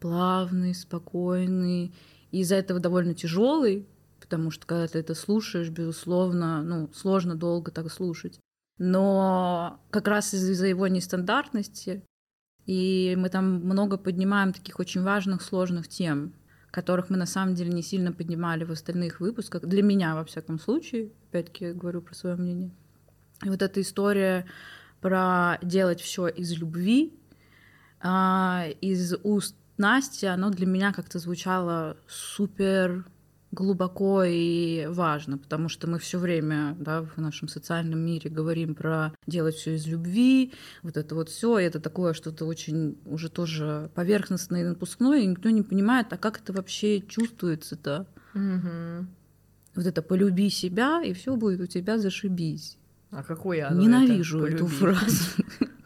плавный, 0.00 0.74
спокойный, 0.74 1.92
и 2.30 2.40
из-за 2.40 2.56
этого 2.56 2.80
довольно 2.80 3.14
тяжелый, 3.14 3.86
потому 4.20 4.50
что 4.50 4.66
когда 4.66 4.88
ты 4.88 4.98
это 4.98 5.14
слушаешь, 5.14 5.70
безусловно, 5.70 6.62
ну, 6.62 6.90
сложно 6.92 7.34
долго 7.34 7.70
так 7.70 7.90
слушать. 7.92 8.40
Но 8.78 9.80
как 9.90 10.08
раз 10.08 10.34
из-за 10.34 10.66
его 10.66 10.86
нестандартности 10.86 12.02
и 12.68 13.16
мы 13.16 13.30
там 13.30 13.64
много 13.64 13.96
поднимаем 13.96 14.52
таких 14.52 14.78
очень 14.78 15.02
важных, 15.02 15.40
сложных 15.40 15.88
тем, 15.88 16.34
которых 16.70 17.08
мы 17.08 17.16
на 17.16 17.24
самом 17.24 17.54
деле 17.54 17.72
не 17.72 17.82
сильно 17.82 18.12
поднимали 18.12 18.64
в 18.64 18.70
остальных 18.70 19.20
выпусках. 19.20 19.62
Для 19.62 19.82
меня, 19.82 20.14
во 20.14 20.22
всяком 20.26 20.58
случае, 20.58 21.10
опять-таки 21.30 21.72
говорю 21.72 22.02
про 22.02 22.14
свое 22.14 22.36
мнение. 22.36 22.70
И 23.42 23.48
вот 23.48 23.62
эта 23.62 23.80
история 23.80 24.44
про 25.00 25.56
делать 25.62 26.02
все 26.02 26.28
из 26.28 26.52
любви, 26.58 27.18
а, 28.02 28.66
из 28.82 29.14
уст 29.22 29.56
Насти, 29.78 30.26
оно 30.26 30.50
для 30.50 30.66
меня 30.66 30.92
как-то 30.92 31.18
звучало 31.18 31.96
супер 32.06 33.06
глубоко 33.50 34.24
и 34.24 34.86
важно, 34.88 35.38
потому 35.38 35.68
что 35.68 35.88
мы 35.88 35.98
все 35.98 36.18
время 36.18 36.76
да, 36.78 37.02
в 37.02 37.16
нашем 37.16 37.48
социальном 37.48 38.00
мире 38.00 38.30
говорим 38.30 38.74
про 38.74 39.12
делать 39.26 39.54
все 39.54 39.74
из 39.74 39.86
любви, 39.86 40.52
вот 40.82 40.96
это 40.96 41.14
вот 41.14 41.28
все, 41.28 41.58
это 41.58 41.80
такое 41.80 42.12
что-то 42.12 42.44
очень 42.44 42.98
уже 43.06 43.30
тоже 43.30 43.90
поверхностное 43.94 44.62
и 44.62 44.68
напускное, 44.68 45.20
и 45.20 45.26
никто 45.26 45.50
не 45.50 45.62
понимает, 45.62 46.12
а 46.12 46.18
как 46.18 46.40
это 46.40 46.52
вообще 46.52 47.00
чувствуется-то. 47.00 48.06
Угу. 48.34 49.06
Вот 49.76 49.86
это 49.86 50.02
полюби 50.02 50.50
себя, 50.50 51.02
и 51.02 51.12
все 51.12 51.36
будет 51.36 51.60
у 51.60 51.66
тебя 51.66 51.98
зашибись. 51.98 52.76
А 53.10 53.22
какой 53.22 53.58
я 53.58 53.70
Ненавижу 53.70 54.44
это, 54.44 54.56
эту 54.56 54.66
фразу 54.66 55.24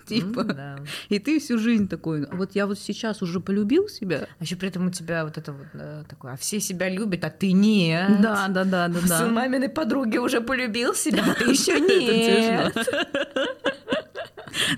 типа. 0.06 0.40
Mm, 0.40 0.54
да. 0.54 0.78
И 1.08 1.18
ты 1.18 1.40
всю 1.40 1.58
жизнь 1.58 1.88
такой, 1.88 2.24
«А 2.24 2.36
вот 2.36 2.54
я 2.54 2.66
вот 2.66 2.78
сейчас 2.78 3.22
уже 3.22 3.40
полюбил 3.40 3.88
себя. 3.88 4.28
А 4.38 4.42
еще 4.42 4.56
при 4.56 4.68
этом 4.68 4.86
у 4.86 4.90
тебя 4.90 5.24
вот 5.24 5.38
это 5.38 5.52
вот 5.52 5.66
да, 5.72 6.04
такое, 6.08 6.32
а 6.32 6.36
все 6.36 6.60
себя 6.60 6.88
любят, 6.88 7.24
а 7.24 7.30
ты 7.30 7.52
нет. 7.52 8.20
Да, 8.20 8.48
да, 8.48 8.64
да, 8.64 8.88
да. 8.88 9.00
да. 9.08 9.26
Маминой 9.26 9.68
подруги 9.68 10.18
уже 10.18 10.40
полюбил 10.40 10.94
себя, 10.94 11.24
а 11.26 11.34
ты 11.34 11.50
еще 11.50 11.80
нет. 11.80 12.76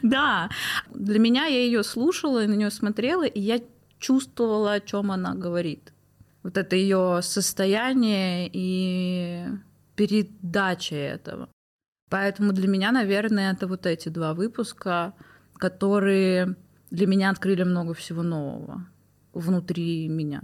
Да, 0.03 0.51
для 0.93 1.19
меня 1.19 1.47
я 1.47 1.59
ее 1.59 1.83
слушала 1.83 2.45
и 2.45 2.47
на 2.47 2.55
нее 2.55 2.71
смотрела, 2.71 3.25
и 3.25 3.41
я 3.41 3.61
чувствовала, 3.99 4.75
о 4.75 4.81
чем 4.81 5.11
она 5.11 5.35
говорит. 5.35 5.93
Вот 6.43 6.59
это 6.59 6.77
ее 6.77 7.21
состояние 7.23 8.51
и 8.53 9.47
передача 9.97 10.95
этого. 10.95 11.49
Поэтому 12.15 12.53
для 12.53 12.69
меня, 12.69 12.93
наверное, 12.93 13.53
это 13.53 13.67
вот 13.67 13.87
эти 13.87 14.09
два 14.09 14.35
выпуска, 14.35 15.15
которые 15.55 16.55
для 16.93 17.09
меня 17.09 17.31
открыли 17.31 17.65
много 17.65 17.93
всего 17.93 18.23
нового 18.23 18.87
внутри 19.33 20.07
меня. 20.07 20.43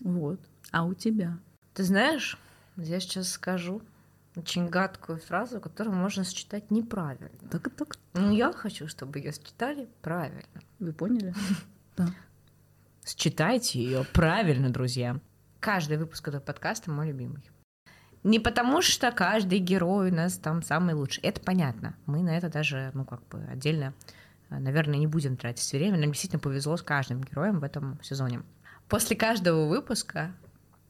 Вот. 0.00 0.38
А 0.70 0.84
у 0.84 0.94
тебя? 0.94 1.40
Ты 1.74 1.82
знаешь, 1.82 2.38
я 2.76 3.00
сейчас 3.00 3.30
скажу 3.30 3.82
очень 4.36 4.68
гадкую 4.68 5.18
фразу, 5.18 5.60
которую 5.60 5.96
можно 5.96 6.22
считать 6.22 6.70
неправильно. 6.70 7.48
Так, 7.50 7.68
так. 7.74 7.96
Но 8.14 8.30
я 8.30 8.52
хочу, 8.52 8.86
чтобы 8.86 9.18
ее 9.18 9.32
считали 9.32 9.88
правильно. 10.02 10.62
Вы 10.78 10.92
поняли? 10.92 11.34
Да. 11.96 12.06
Считайте 13.04 13.82
ее 13.82 14.04
правильно, 14.12 14.70
друзья. 14.70 15.18
Каждый 15.58 15.96
выпуск 15.96 16.28
этого 16.28 16.40
подкаста 16.40 16.92
мой 16.92 17.08
любимый. 17.08 17.42
Не 18.24 18.40
потому, 18.40 18.82
что 18.82 19.12
каждый 19.12 19.58
герой 19.58 20.10
у 20.10 20.14
нас 20.14 20.36
там 20.38 20.62
самый 20.62 20.94
лучший. 20.94 21.22
Это 21.22 21.40
понятно. 21.40 21.94
Мы 22.06 22.22
на 22.22 22.36
это 22.36 22.48
даже, 22.48 22.90
ну, 22.94 23.04
как 23.04 23.26
бы 23.28 23.44
отдельно, 23.50 23.94
э, 24.50 24.58
наверное, 24.58 24.98
не 24.98 25.06
будем 25.06 25.36
тратить 25.36 25.62
все 25.62 25.78
время. 25.78 25.98
Нам 25.98 26.10
действительно 26.10 26.40
повезло 26.40 26.76
с 26.76 26.82
каждым 26.82 27.22
героем 27.22 27.60
в 27.60 27.64
этом 27.64 27.98
сезоне. 28.02 28.42
После 28.88 29.16
каждого 29.16 29.68
выпуска 29.68 30.32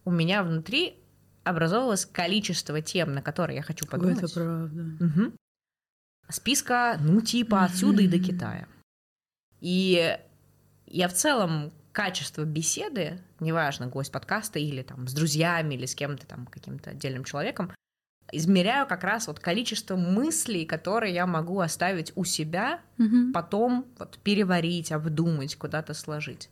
у 0.04 0.10
меня 0.10 0.42
внутри 0.42 0.96
образовалось 1.44 2.06
количество 2.06 2.80
тем, 2.80 3.14
на 3.14 3.22
которые 3.22 3.56
я 3.56 3.62
хочу 3.62 3.86
подумать. 3.86 4.18
Это 4.18 4.32
правда. 4.32 5.04
Угу. 5.04 5.32
Списка, 6.30 6.98
ну, 7.00 7.20
типа 7.20 7.64
отсюда 7.64 8.02
и 8.02 8.08
до 8.08 8.18
Китая. 8.18 8.66
И 9.60 10.18
я 10.86 11.08
в 11.08 11.14
целом 11.14 11.72
качество 11.98 12.44
беседы, 12.44 13.18
неважно, 13.40 13.88
гость 13.88 14.12
подкаста 14.12 14.60
или 14.60 14.82
там 14.82 15.08
с 15.08 15.12
друзьями 15.12 15.74
или 15.74 15.84
с 15.84 15.96
кем-то 15.96 16.28
там, 16.28 16.46
каким-то 16.46 16.90
отдельным 16.90 17.24
человеком, 17.24 17.72
измеряю 18.30 18.86
как 18.86 19.02
раз 19.02 19.26
вот 19.26 19.40
количество 19.40 19.96
мыслей, 19.96 20.64
которые 20.64 21.12
я 21.12 21.26
могу 21.26 21.58
оставить 21.58 22.12
у 22.14 22.22
себя, 22.22 22.82
угу. 23.00 23.32
потом 23.34 23.84
вот 23.98 24.20
переварить, 24.22 24.92
обдумать, 24.92 25.56
куда-то 25.56 25.92
сложить. 25.92 26.50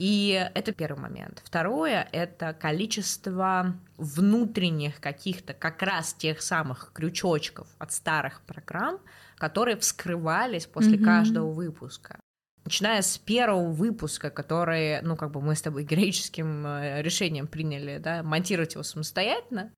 И 0.00 0.50
это 0.52 0.72
первый 0.72 0.98
момент. 0.98 1.40
Второе— 1.44 2.08
это 2.12 2.52
количество 2.52 3.76
внутренних 3.98 5.00
каких-то 5.00 5.54
как 5.54 5.80
раз 5.82 6.12
тех 6.12 6.42
самых 6.42 6.90
крючочков 6.92 7.68
от 7.78 7.92
старых 7.92 8.40
программ, 8.40 8.98
которые 9.36 9.76
вскрывались 9.76 10.66
после 10.66 10.98
mm 10.98 11.04
каждого 11.04 11.52
выпуска 11.52 12.18
начиная 12.64 13.02
с 13.02 13.18
первого 13.18 13.70
выпуска, 13.70 14.30
который, 14.30 15.02
ну, 15.02 15.16
как 15.16 15.30
бы 15.30 15.40
мы 15.40 15.54
с 15.54 15.62
тобой 15.62 15.84
героическим 15.90 16.66
э, 16.66 17.02
решением 17.02 17.46
приняли, 17.46 17.98
да, 17.98 18.22
монтировать 18.22 18.74
его 18.74 18.82
самостоятельно. 18.82 19.72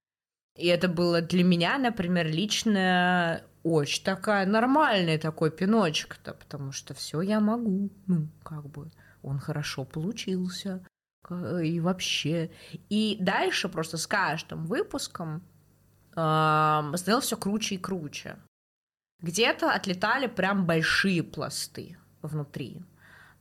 И 0.56 0.66
это 0.68 0.88
было 0.88 1.20
для 1.20 1.42
меня, 1.42 1.78
например, 1.78 2.26
лично 2.28 3.42
очень 3.64 4.04
такая 4.04 4.46
нормальный 4.46 5.18
такой 5.18 5.50
пиночек-то, 5.50 6.34
потому 6.34 6.70
что 6.70 6.94
все 6.94 7.22
я 7.22 7.40
могу, 7.40 7.90
ну, 8.06 8.28
как 8.44 8.68
бы, 8.68 8.90
он 9.22 9.38
хорошо 9.38 9.84
получился, 9.84 10.86
и 11.62 11.80
вообще. 11.80 12.50
И 12.90 13.16
дальше 13.18 13.68
просто 13.68 13.96
с 13.96 14.06
каждым 14.06 14.66
выпуском 14.66 15.42
э, 16.10 16.92
становилось 16.96 17.24
все 17.24 17.36
круче 17.36 17.76
и 17.76 17.78
круче. 17.78 18.36
Где-то 19.20 19.72
отлетали 19.72 20.26
прям 20.26 20.66
большие 20.66 21.22
пласты 21.22 21.96
внутри. 22.28 22.82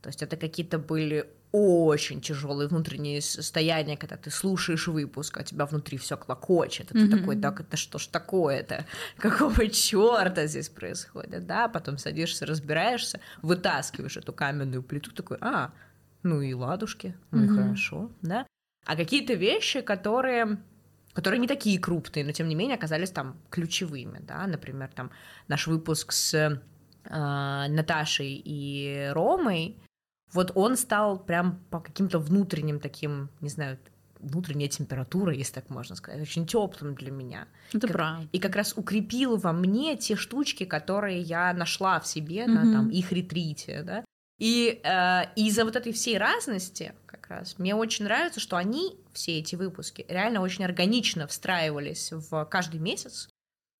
То 0.02 0.08
есть 0.08 0.22
это 0.22 0.36
какие-то 0.36 0.78
были 0.78 1.26
очень 1.56 2.20
тяжелые 2.20 2.68
внутренние 2.68 3.22
состояния, 3.22 3.96
когда 3.96 4.16
ты 4.16 4.30
слушаешь 4.30 4.88
выпуск, 4.88 5.38
а 5.38 5.44
тебя 5.44 5.66
внутри 5.66 5.98
все 5.98 6.16
клокочет, 6.16 6.90
и 6.90 6.94
mm-hmm. 6.94 7.08
ты 7.08 7.16
такой, 7.16 7.40
так 7.40 7.60
это 7.60 7.76
что 7.76 7.98
ж 7.98 8.08
такое-то, 8.08 8.84
какого 9.18 9.68
черта 9.68 10.46
здесь 10.46 10.68
происходит, 10.68 11.46
да, 11.46 11.68
потом 11.68 11.96
садишься, 11.96 12.44
разбираешься, 12.44 13.20
вытаскиваешь 13.40 14.16
эту 14.16 14.32
каменную 14.32 14.82
плиту, 14.82 15.12
такой, 15.12 15.38
а, 15.40 15.72
ну 16.24 16.40
и 16.40 16.52
ладушки, 16.54 17.16
ну 17.30 17.44
mm-hmm. 17.44 17.54
и 17.54 17.56
хорошо, 17.56 18.10
да, 18.20 18.46
а 18.84 18.96
какие-то 18.96 19.34
вещи, 19.34 19.80
которые 19.80 20.58
которые 21.12 21.38
не 21.38 21.46
такие 21.46 21.78
крупные, 21.78 22.24
но 22.24 22.32
тем 22.32 22.48
не 22.48 22.56
менее 22.56 22.76
оказались 22.76 23.12
там 23.12 23.40
ключевыми, 23.48 24.18
да, 24.18 24.44
например, 24.48 24.90
там 24.92 25.12
наш 25.46 25.68
выпуск 25.68 26.10
с 26.10 26.60
Наташей 27.08 28.40
и 28.44 29.10
Ромой, 29.12 29.78
Вот 30.32 30.52
он 30.54 30.76
стал 30.76 31.18
прям 31.18 31.60
по 31.70 31.80
каким-то 31.80 32.18
внутренним 32.18 32.80
таким, 32.80 33.30
не 33.40 33.48
знаю, 33.48 33.78
внутренняя 34.24 34.68
температура, 34.68 35.32
если 35.32 35.54
так 35.54 35.70
можно 35.70 35.94
сказать, 35.96 36.20
очень 36.20 36.46
теплым 36.46 36.94
для 36.94 37.10
меня. 37.10 37.46
Это 37.72 37.86
как, 37.86 37.96
правда. 37.96 38.28
И 38.32 38.38
как 38.38 38.56
раз 38.56 38.72
укрепил 38.76 39.36
во 39.36 39.52
мне 39.52 39.96
те 39.96 40.16
штучки, 40.16 40.64
которые 40.64 41.20
я 41.20 41.52
нашла 41.52 42.00
в 42.00 42.06
себе 42.06 42.44
mm-hmm. 42.44 42.48
на 42.48 42.72
там, 42.72 42.90
их 42.90 43.12
ретрите, 43.12 43.82
да. 43.82 44.04
И 44.38 44.80
э, 44.82 45.22
из-за 45.36 45.64
вот 45.64 45.76
этой 45.76 45.92
всей 45.92 46.18
разности, 46.18 46.94
как 47.06 47.28
раз, 47.28 47.58
мне 47.58 47.74
очень 47.74 48.04
нравится, 48.04 48.40
что 48.40 48.56
они, 48.56 48.98
все 49.12 49.38
эти 49.38 49.54
выпуски, 49.54 50.04
реально 50.08 50.40
очень 50.40 50.64
органично 50.64 51.28
встраивались 51.28 52.10
в 52.12 52.44
каждый 52.46 52.80
месяц 52.80 53.28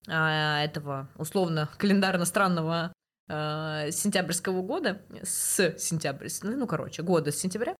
э, 0.06 0.12
этого 0.12 1.08
условно 1.16 1.68
календарно-странного 1.78 2.92
э, 3.28 3.90
сентябрьского 3.90 4.62
года, 4.62 5.02
с 5.22 5.76
сентября, 5.78 6.28
ну, 6.42 6.66
короче, 6.66 7.02
года 7.02 7.32
с 7.32 7.36
сентября, 7.36 7.74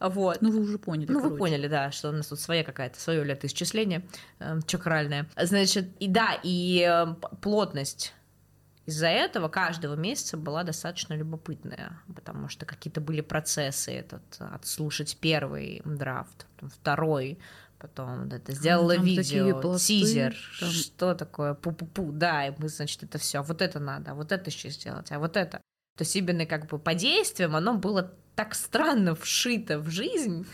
вот. 0.00 0.38
Ну, 0.40 0.50
вы 0.50 0.60
уже 0.60 0.78
поняли. 0.78 1.12
Ну, 1.12 1.18
короче. 1.18 1.32
вы 1.32 1.38
поняли, 1.38 1.68
да, 1.68 1.90
что 1.90 2.08
у 2.08 2.12
нас 2.12 2.28
тут 2.28 2.40
своя 2.40 2.64
какая-то, 2.64 2.98
свое 2.98 3.22
летоисчисление 3.22 4.06
э, 4.38 4.60
чакральное. 4.66 5.28
Значит, 5.36 5.94
и 5.98 6.08
да, 6.08 6.38
и 6.42 6.86
э, 6.88 7.14
плотность 7.42 8.14
из-за 8.86 9.08
этого 9.08 9.48
каждого 9.48 9.94
месяца 9.94 10.36
была 10.36 10.64
достаточно 10.64 11.14
любопытная, 11.14 12.00
потому 12.14 12.48
что 12.48 12.66
какие-то 12.66 13.00
были 13.00 13.20
процессы, 13.20 13.92
этот, 13.92 14.22
отслушать 14.38 15.18
первый 15.20 15.82
драфт, 15.84 16.46
второй, 16.60 17.38
потом 17.80 18.24
вот 18.24 18.32
это 18.32 18.52
сделала 18.52 18.94
там 18.94 19.04
видео, 19.04 19.60
пласты, 19.60 19.86
тизер, 19.86 20.36
там... 20.60 20.70
что 20.70 21.14
такое, 21.14 21.54
пу-пу-пу, 21.54 22.12
да, 22.12 22.46
и 22.46 22.54
мы, 22.58 22.68
значит, 22.68 23.02
это 23.02 23.18
все, 23.18 23.42
вот 23.42 23.62
это 23.62 23.80
надо, 23.80 24.12
а 24.12 24.14
вот 24.14 24.32
это 24.32 24.50
еще 24.50 24.68
сделать, 24.68 25.10
а 25.10 25.18
вот 25.18 25.36
это. 25.36 25.58
То 25.96 26.02
есть 26.02 26.14
именно 26.14 26.46
как 26.46 26.66
бы 26.66 26.78
по 26.78 26.94
действиям 26.94 27.56
оно 27.56 27.74
было 27.74 28.14
так 28.36 28.54
странно 28.54 29.14
вшито 29.14 29.78
в 29.78 29.90
жизнь, 29.90 30.46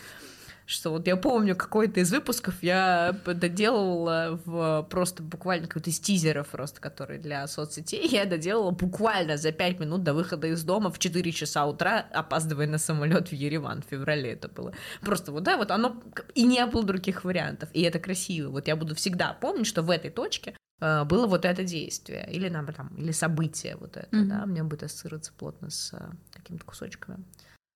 что 0.67 0.91
вот 0.91 1.07
я 1.07 1.15
помню 1.15 1.55
какой-то 1.55 2.01
из 2.01 2.11
выпусков 2.11 2.61
я 2.61 3.15
доделывала 3.25 4.39
в 4.43 4.85
просто 4.89 5.23
буквально 5.23 5.67
какой-то 5.67 5.89
из 5.89 5.99
тизеров 5.99 6.49
просто, 6.49 6.81
который 6.81 7.19
для 7.19 7.47
соцсетей, 7.47 8.05
я 8.09 8.25
доделала 8.25 8.71
буквально 8.71 9.37
за 9.37 9.53
пять 9.53 9.79
минут 9.79 10.03
до 10.03 10.13
выхода 10.13 10.47
из 10.47 10.63
дома 10.63 10.91
в 10.91 10.99
4 10.99 11.31
часа 11.31 11.65
утра, 11.65 12.05
опаздывая 12.11 12.67
на 12.67 12.77
самолет 12.77 13.29
в 13.29 13.31
Ереван 13.31 13.81
в 13.81 13.85
феврале 13.85 14.33
это 14.33 14.49
было. 14.49 14.73
Просто 15.01 15.31
вот, 15.31 15.43
да, 15.43 15.55
вот 15.55 15.71
оно, 15.71 16.03
и 16.35 16.43
не 16.43 16.65
было 16.65 16.83
других 16.83 17.23
вариантов, 17.23 17.69
и 17.73 17.81
это 17.83 17.99
красиво. 17.99 18.49
Вот 18.49 18.67
я 18.67 18.75
буду 18.75 18.93
всегда 18.93 19.31
помнить, 19.33 19.67
что 19.67 19.83
в 19.83 19.89
этой 19.89 20.11
точке 20.11 20.53
э, 20.81 21.05
было 21.05 21.27
вот 21.27 21.45
это 21.45 21.63
действие, 21.63 22.27
или, 22.29 22.49
нам, 22.49 22.67
там, 22.73 22.93
или 22.97 23.11
событие 23.11 23.77
вот 23.77 23.95
это, 23.95 24.13
mm-hmm. 24.13 24.25
да, 24.25 24.45
мне 24.45 24.63
будет 24.63 24.83
ассоциироваться 24.83 25.31
плотно 25.31 25.69
с 25.69 25.93
э, 25.93 26.09
какими-то 26.33 26.65
кусочками. 26.65 27.23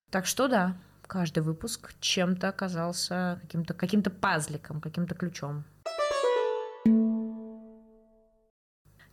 Так 0.10 0.25
что 0.25 0.49
да, 0.49 0.75
каждый 1.12 1.43
выпуск 1.43 1.93
чем-то 2.00 2.47
оказался 2.47 3.38
каким-то 3.41 3.74
каким 3.74 4.02
пазликом, 4.02 4.80
каким-то 4.80 5.13
ключом. 5.13 5.65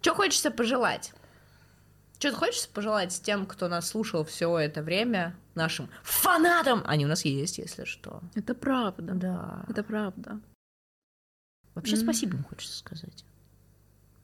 Что 0.01 0.15
хочется 0.15 0.53
пожелать? 0.53 1.13
Что 2.21 2.33
хочется 2.33 2.69
пожелать 2.69 3.21
тем, 3.25 3.47
кто 3.47 3.67
нас 3.67 3.89
слушал 3.89 4.25
все 4.25 4.57
это 4.59 4.81
время, 4.81 5.35
нашим 5.57 5.89
фанатам? 6.05 6.85
Они 6.87 7.05
у 7.05 7.09
нас 7.09 7.25
есть, 7.25 7.59
если 7.59 7.85
что. 7.85 8.23
Это 8.37 8.55
правда. 8.55 9.15
Да. 9.15 9.65
Это 9.69 9.83
правда. 9.83 10.41
Вообще 11.75 11.97
mm-hmm. 11.97 12.03
спасибо 12.05 12.37
им 12.37 12.45
хочется 12.45 12.79
сказать. 12.79 13.25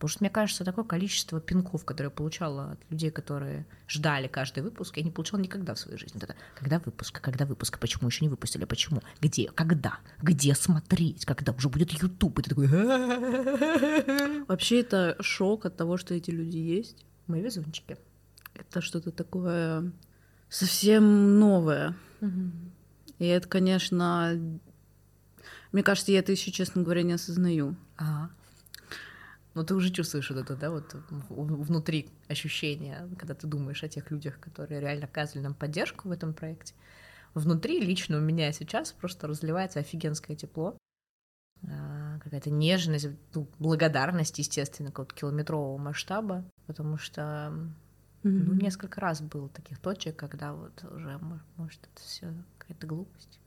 Потому 0.05 0.17
что, 0.17 0.25
мне 0.25 0.31
кажется, 0.31 0.65
такое 0.65 0.85
количество 0.85 1.41
пинков, 1.41 1.87
которые 1.87 2.11
я 2.11 2.15
получала 2.15 2.73
от 2.73 2.91
людей, 2.91 3.11
которые 3.11 3.65
ждали 3.89 4.27
каждый 4.27 4.63
выпуск, 4.63 4.99
я 4.99 5.03
не 5.03 5.11
получала 5.11 5.41
никогда 5.41 5.73
в 5.73 5.79
своей 5.79 5.97
жизни. 5.97 6.23
Это, 6.23 6.37
когда 6.55 6.79
выпуск, 6.79 7.23
когда 7.23 7.47
выпуск, 7.47 7.79
почему 7.79 8.09
еще 8.09 8.23
не 8.23 8.29
выпустили, 8.29 8.67
почему, 8.67 9.01
где, 9.23 9.49
когда, 9.49 10.01
где 10.21 10.55
смотреть, 10.55 11.25
когда 11.25 11.53
уже 11.53 11.71
будет 11.71 11.91
YouTube, 11.93 12.39
и 12.39 12.43
ты 12.43 12.51
такой... 12.51 12.67
Вообще 14.47 14.81
это 14.81 15.17
шок 15.21 15.65
от 15.65 15.79
того, 15.79 15.97
что 15.97 16.13
эти 16.13 16.31
люди 16.31 16.59
есть. 16.59 17.07
Мы 17.27 17.41
везунчики. 17.41 17.97
Это 18.55 18.83
что-то 18.83 19.11
такое 19.11 19.91
совсем 20.51 21.39
новое. 21.39 21.97
Угу. 22.21 22.51
И 23.21 23.25
это, 23.25 23.49
конечно, 23.49 24.39
мне 25.73 25.83
кажется, 25.83 26.13
я 26.13 26.19
это 26.19 26.33
еще, 26.33 26.51
честно 26.51 26.83
говоря, 26.83 27.03
не 27.05 27.15
осознаю. 27.15 27.75
Ага. 27.97 28.31
Но 29.55 29.63
ты 29.63 29.75
уже 29.75 29.91
чувствуешь 29.91 30.31
вот 30.31 30.39
это, 30.39 30.57
да, 30.57 30.71
вот 30.71 30.97
внутри 31.11 32.11
ощущения, 32.29 33.09
когда 33.19 33.35
ты 33.35 33.47
думаешь 33.47 33.85
о 33.85 33.89
тех 33.89 34.11
людях, 34.11 34.41
которые 34.41 34.81
реально 34.81 35.05
оказывали 35.05 35.45
нам 35.45 35.55
поддержку 35.55 36.09
в 36.09 36.13
этом 36.13 36.35
проекте. 36.35 36.75
Внутри 37.35 37.81
лично 37.81 38.19
у 38.19 38.21
меня 38.21 38.53
сейчас 38.53 38.93
просто 38.93 39.27
разливается 39.27 39.81
офигенское 39.81 40.37
тепло, 40.37 40.77
а, 41.69 42.19
какая-то 42.19 42.51
нежность, 42.51 43.09
ну, 43.35 43.49
благодарность, 43.59 44.39
естественно, 44.39 44.91
какого-то 44.91 45.15
километрового 45.15 45.79
масштаба, 45.79 46.45
потому 46.67 46.97
что 46.97 47.23
mm-hmm. 47.23 47.69
ну, 48.23 48.55
несколько 48.55 49.01
раз 49.01 49.21
было 49.21 49.49
таких 49.49 49.79
точек, 49.79 50.17
когда 50.17 50.53
вот 50.53 50.85
уже, 50.85 51.19
может, 51.57 51.81
это 51.81 52.03
все 52.03 52.35
какая-то 52.59 52.87
глупость. 52.87 53.41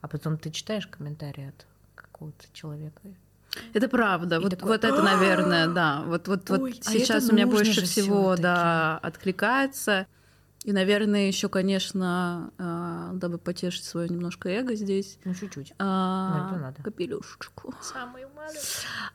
А 0.00 0.08
потом 0.08 0.38
ты 0.38 0.50
читаешь 0.50 0.86
комментарии 0.86 1.48
от 1.48 1.66
какого-то 1.94 2.44
человека, 2.52 3.00
это 3.72 3.88
правда. 3.88 4.40
вот, 4.40 4.50
такой, 4.50 4.68
вот 4.68 4.84
это, 4.84 5.02
наверное, 5.02 5.68
да. 5.68 6.02
Вот, 6.06 6.28
вот, 6.28 6.48
вот 6.50 6.72
а 6.86 6.90
сейчас 6.90 7.28
у 7.28 7.32
меня 7.32 7.46
больше 7.46 7.84
всего 7.84 8.36
да, 8.36 8.98
откликается. 8.98 10.06
И, 10.64 10.72
наверное, 10.72 11.28
еще, 11.28 11.50
конечно, 11.50 12.50
э, 12.56 13.10
дабы 13.18 13.36
потешить 13.36 13.84
свое 13.84 14.08
немножко 14.08 14.48
эго 14.48 14.74
здесь. 14.74 15.18
Ну, 15.24 15.34
чуть-чуть. 15.34 15.72
Э, 15.72 15.84
надо. 15.84 16.82
Капелюшечку. 16.82 17.74
Самую 17.82 18.30
маленькую. 18.34 18.62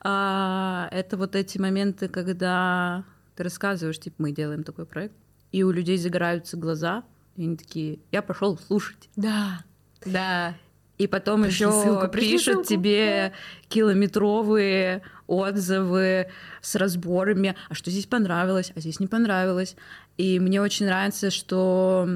Э, 0.04 0.86
это 0.92 1.16
вот 1.16 1.34
эти 1.34 1.58
моменты, 1.58 2.06
когда 2.08 3.04
ты 3.34 3.42
рассказываешь, 3.42 3.98
типа, 3.98 4.14
мы 4.18 4.30
делаем 4.30 4.62
такой 4.62 4.86
проект, 4.86 5.16
и 5.50 5.64
у 5.64 5.72
людей 5.72 5.98
загораются 5.98 6.56
глаза, 6.56 7.02
и 7.34 7.42
они 7.42 7.56
такие, 7.56 7.98
я 8.12 8.22
пошел 8.22 8.56
слушать. 8.56 9.10
Да, 9.16 9.64
да. 10.06 10.54
И 11.00 11.06
потом 11.06 11.44
еще 11.44 12.10
пишут 12.12 12.44
ссылку. 12.44 12.66
тебе 12.66 13.32
километровые 13.68 15.00
отзывы 15.26 16.28
с 16.60 16.74
разборами, 16.74 17.56
а 17.70 17.74
что 17.74 17.90
здесь 17.90 18.04
понравилось, 18.04 18.70
а 18.76 18.80
здесь 18.80 19.00
не 19.00 19.06
понравилось. 19.06 19.76
И 20.18 20.38
мне 20.38 20.60
очень 20.60 20.84
нравится, 20.84 21.30
что 21.30 22.06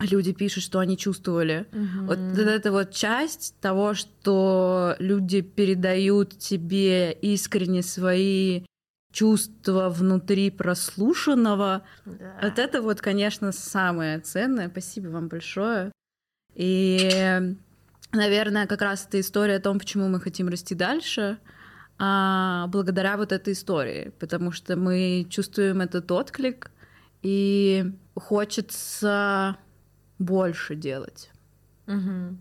люди 0.00 0.32
пишут, 0.32 0.64
что 0.64 0.80
они 0.80 0.98
чувствовали. 0.98 1.66
Угу. 1.70 2.06
Вот 2.06 2.18
эта 2.18 2.72
вот 2.72 2.90
часть 2.90 3.54
того, 3.60 3.94
что 3.94 4.96
люди 4.98 5.40
передают 5.40 6.36
тебе 6.38 7.12
искренне 7.12 7.84
свои 7.84 8.64
чувства 9.12 9.90
внутри 9.90 10.50
прослушанного. 10.50 11.82
Да. 12.04 12.40
Вот 12.42 12.58
это 12.58 12.82
вот, 12.82 13.00
конечно, 13.00 13.52
самое 13.52 14.18
ценное. 14.18 14.68
Спасибо 14.68 15.10
вам 15.10 15.28
большое. 15.28 15.92
И 16.56 17.54
наверное, 18.12 18.66
как 18.66 18.82
раз 18.82 19.06
эта 19.06 19.20
история 19.20 19.56
о 19.56 19.60
том, 19.60 19.78
почему 19.78 20.08
мы 20.08 20.20
хотим 20.20 20.48
расти 20.48 20.74
дальше, 20.74 21.38
а, 21.98 22.66
благодаря 22.68 23.16
вот 23.16 23.32
этой 23.32 23.52
истории, 23.52 24.12
потому 24.18 24.52
что 24.52 24.76
мы 24.76 25.26
чувствуем 25.28 25.80
этот 25.80 26.10
отклик, 26.12 26.70
и 27.22 27.84
хочется 28.14 29.56
больше 30.18 30.76
делать. 30.76 31.30
Угу. 31.86 32.36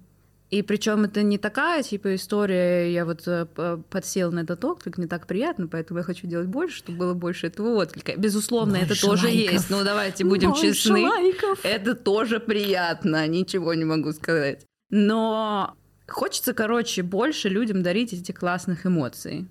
И 0.49 0.61
причем 0.61 1.03
это 1.03 1.23
не 1.23 1.37
такая 1.37 1.83
типа 1.83 2.15
история, 2.15 2.93
я 2.93 3.03
вот 3.03 3.23
э, 3.27 3.45
подсел 3.89 4.31
на 4.31 4.39
этот 4.39 4.63
отклик, 4.63 4.97
не 4.97 5.05
так 5.05 5.27
приятно, 5.27 5.67
поэтому 5.67 5.99
я 5.99 6.05
хочу 6.05 6.25
делать 6.25 6.47
больше, 6.47 6.77
чтобы 6.77 6.99
было 6.99 7.13
больше 7.13 7.47
этого 7.47 7.75
отклика. 7.75 8.15
Безусловно, 8.15 8.77
больше 8.77 8.93
это 8.93 9.01
тоже 9.01 9.25
лайков. 9.25 9.53
есть, 9.53 9.69
но 9.69 9.83
давайте 9.83 10.23
будем 10.23 10.51
больше 10.51 10.73
честны. 10.73 11.01
Лайков. 11.01 11.59
Это 11.65 11.95
тоже 11.95 12.39
приятно, 12.39 13.27
ничего 13.27 13.73
не 13.73 13.83
могу 13.83 14.13
сказать. 14.13 14.65
Но 14.89 15.75
хочется, 16.07 16.53
короче, 16.53 17.03
больше 17.03 17.49
людям 17.49 17.83
дарить 17.83 18.13
эти 18.13 18.31
классных 18.31 18.85
эмоций. 18.85 19.47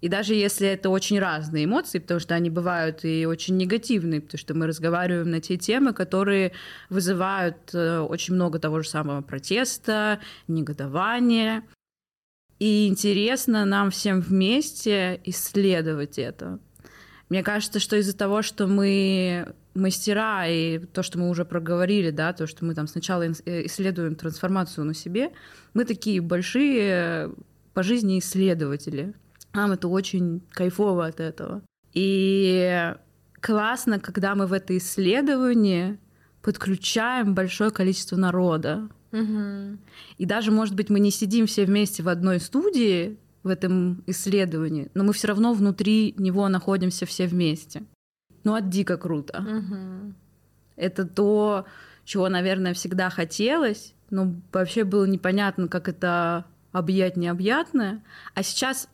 И 0.00 0.08
даже 0.08 0.34
если 0.34 0.68
это 0.68 0.90
очень 0.90 1.18
разные 1.18 1.64
эмоции, 1.64 1.98
потому 1.98 2.20
что 2.20 2.34
они 2.34 2.50
бывают 2.50 3.04
и 3.04 3.26
очень 3.26 3.56
негативные, 3.56 4.20
потому 4.20 4.38
что 4.38 4.54
мы 4.54 4.66
разговариваем 4.68 5.30
на 5.30 5.40
те 5.40 5.56
темы, 5.56 5.92
которые 5.92 6.52
вызывают 6.88 7.74
э, 7.74 7.98
очень 7.98 8.34
много 8.34 8.60
того 8.60 8.82
же 8.82 8.88
самого 8.88 9.22
протеста, 9.22 10.20
негодования. 10.46 11.64
И 12.60 12.86
интересно 12.86 13.64
нам 13.64 13.90
всем 13.90 14.20
вместе 14.20 15.20
исследовать 15.24 16.18
это. 16.18 16.60
Мне 17.28 17.42
кажется, 17.42 17.78
что 17.78 17.96
из-за 17.96 18.16
того, 18.16 18.42
что 18.42 18.66
мы 18.66 19.52
мастера, 19.74 20.46
и 20.48 20.78
то, 20.78 21.02
что 21.02 21.18
мы 21.18 21.28
уже 21.28 21.44
проговорили, 21.44 22.10
да, 22.10 22.32
то, 22.32 22.46
что 22.46 22.64
мы 22.64 22.74
там 22.74 22.86
сначала 22.86 23.22
э, 23.22 23.66
исследуем 23.66 24.14
трансформацию 24.14 24.84
на 24.84 24.94
себе, 24.94 25.30
мы 25.74 25.84
такие 25.84 26.20
большие 26.20 27.32
по 27.74 27.82
жизни 27.82 28.18
исследователи. 28.18 29.14
Нам 29.52 29.72
это 29.72 29.88
очень 29.88 30.42
кайфово 30.50 31.06
от 31.06 31.20
этого. 31.20 31.62
И 31.92 32.94
классно, 33.40 34.00
когда 34.00 34.34
мы 34.34 34.46
в 34.46 34.52
это 34.52 34.76
исследование 34.76 35.98
подключаем 36.42 37.34
большое 37.34 37.70
количество 37.70 38.16
народа. 38.16 38.88
Мгм. 39.10 39.78
И 40.18 40.26
даже, 40.26 40.50
может 40.50 40.74
быть, 40.74 40.90
мы 40.90 41.00
не 41.00 41.10
сидим 41.10 41.46
все 41.46 41.64
вместе 41.64 42.02
в 42.02 42.08
одной 42.08 42.40
студии 42.40 43.18
в 43.48 43.50
этом 43.50 44.04
исследовании, 44.06 44.90
но 44.94 45.02
мы 45.02 45.12
все 45.12 45.28
равно 45.28 45.52
внутри 45.52 46.14
него 46.16 46.48
находимся 46.48 47.06
все 47.06 47.26
вместе. 47.26 47.82
Ну, 48.44 48.56
это 48.56 48.66
дико 48.66 48.96
круто. 48.96 49.40
Мгм. 49.40 50.14
Это 50.76 51.04
то, 51.04 51.66
чего, 52.04 52.28
наверное, 52.28 52.74
всегда 52.74 53.10
хотелось, 53.10 53.94
но 54.10 54.34
вообще 54.52 54.84
было 54.84 55.04
непонятно, 55.04 55.68
как 55.68 55.88
это 55.88 56.44
объять 56.72 57.16
необъятное. 57.16 58.04
А 58.34 58.42
сейчас 58.42 58.88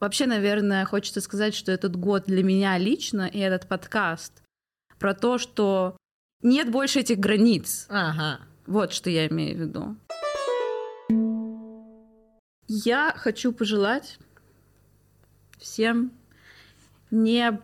вообще, 0.00 0.26
наверное, 0.26 0.84
хочется 0.84 1.20
сказать, 1.20 1.54
что 1.54 1.72
этот 1.72 1.96
год 1.96 2.24
для 2.26 2.42
меня 2.42 2.78
лично 2.78 3.26
и 3.26 3.38
этот 3.38 3.66
подкаст 3.66 4.42
про 4.98 5.14
то, 5.14 5.38
что 5.38 5.96
нет 6.42 6.70
больше 6.70 7.00
этих 7.00 7.18
границ. 7.18 7.86
Ага. 7.88 8.40
Вот 8.66 8.92
что 8.92 9.10
я 9.10 9.26
имею 9.26 9.56
в 9.56 9.60
виду. 9.60 9.96
Я 12.66 13.12
хочу 13.16 13.52
пожелать 13.52 14.18
всем 15.58 16.12
не 17.10 17.60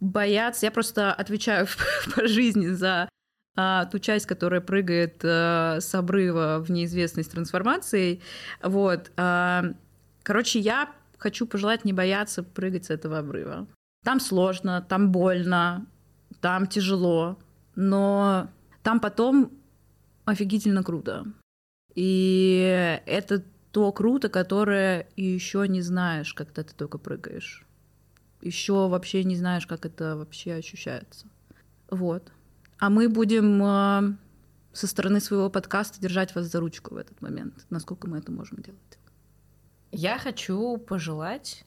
бояться. 0.00 0.66
Я 0.66 0.72
просто 0.72 1.12
отвечаю 1.12 1.66
по 2.14 2.26
жизни 2.26 2.68
за 2.68 3.08
а, 3.56 3.86
ту 3.86 3.98
часть, 3.98 4.26
которая 4.26 4.60
прыгает 4.60 5.20
а, 5.24 5.78
с 5.80 5.94
обрыва 5.94 6.62
в 6.64 6.70
неизвестность 6.70 7.32
трансформацией. 7.32 8.22
Вот. 8.62 9.12
а, 9.16 9.64
короче, 10.22 10.58
я 10.58 10.90
хочу 11.18 11.46
пожелать 11.46 11.84
не 11.84 11.92
бояться 11.92 12.42
прыгать 12.42 12.86
с 12.86 12.90
этого 12.90 13.18
обрыва. 13.18 13.66
Там 14.04 14.20
сложно, 14.20 14.82
там 14.82 15.10
больно, 15.10 15.86
там 16.40 16.66
тяжело, 16.66 17.38
но 17.74 18.50
там 18.82 19.00
потом 19.00 19.50
офигительно 20.26 20.82
круто. 20.82 21.24
И 21.94 23.00
это 23.06 23.42
то 23.74 23.90
круто, 23.90 24.28
которое 24.28 25.08
еще 25.16 25.66
не 25.66 25.82
знаешь, 25.82 26.32
когда 26.32 26.62
ты 26.62 26.72
только 26.76 26.96
прыгаешь. 26.96 27.66
Еще 28.40 28.86
вообще 28.86 29.24
не 29.24 29.34
знаешь, 29.34 29.66
как 29.66 29.84
это 29.84 30.16
вообще 30.16 30.54
ощущается. 30.54 31.26
Вот. 31.90 32.30
А 32.78 32.88
мы 32.88 33.08
будем 33.08 33.60
э, 33.60 34.16
со 34.72 34.86
стороны 34.86 35.18
своего 35.18 35.50
подкаста 35.50 36.00
держать 36.00 36.36
вас 36.36 36.46
за 36.46 36.60
ручку 36.60 36.94
в 36.94 36.98
этот 36.98 37.20
момент, 37.20 37.66
насколько 37.68 38.06
мы 38.06 38.18
это 38.18 38.30
можем 38.30 38.58
делать. 38.58 38.98
Я 39.90 40.20
хочу 40.20 40.76
пожелать 40.76 41.64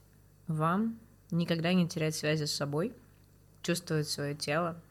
вам 0.47 0.97
никогда 1.29 1.73
не 1.73 1.89
терять 1.89 2.15
связи 2.15 2.45
с 2.45 2.53
собой, 2.53 2.93
чувствовать 3.61 4.07
свое 4.07 4.33
тело, 4.33 4.81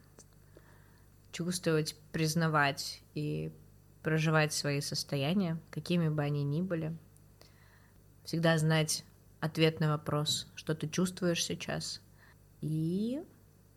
чувствовать, 1.31 1.95
признавать 2.11 3.01
и 3.15 3.51
проживать 4.03 4.53
свои 4.53 4.81
состояния, 4.81 5.57
какими 5.71 6.09
бы 6.09 6.21
они 6.21 6.43
ни 6.43 6.61
были. 6.61 6.95
Всегда 8.27 8.57
знать 8.57 9.05
ответ 9.39 9.79
на 9.79 9.87
вопрос, 9.87 10.51
что 10.55 10.75
ты 10.75 10.89
чувствуешь 10.89 11.45
сейчас. 11.45 12.01
И 12.59 13.23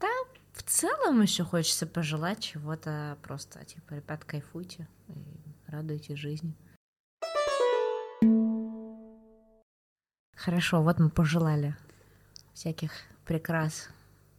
да, 0.01 0.09
в 0.55 0.65
целом 0.65 1.23
еще 1.23 1.45
хочется 1.45 1.87
пожелать 1.87 2.41
чего-то 2.41 3.17
просто, 3.23 3.65
типа, 3.65 3.95
ребят, 3.95 4.25
кайфуйте 4.25 4.89
и 5.07 5.15
радуйте 5.69 6.17
жизни. 6.17 6.53
Хорошо, 10.35 10.83
вот 10.83 10.99
мы 10.99 11.11
пожелали 11.11 11.77
всяких 12.53 12.91
прекрас 13.25 13.89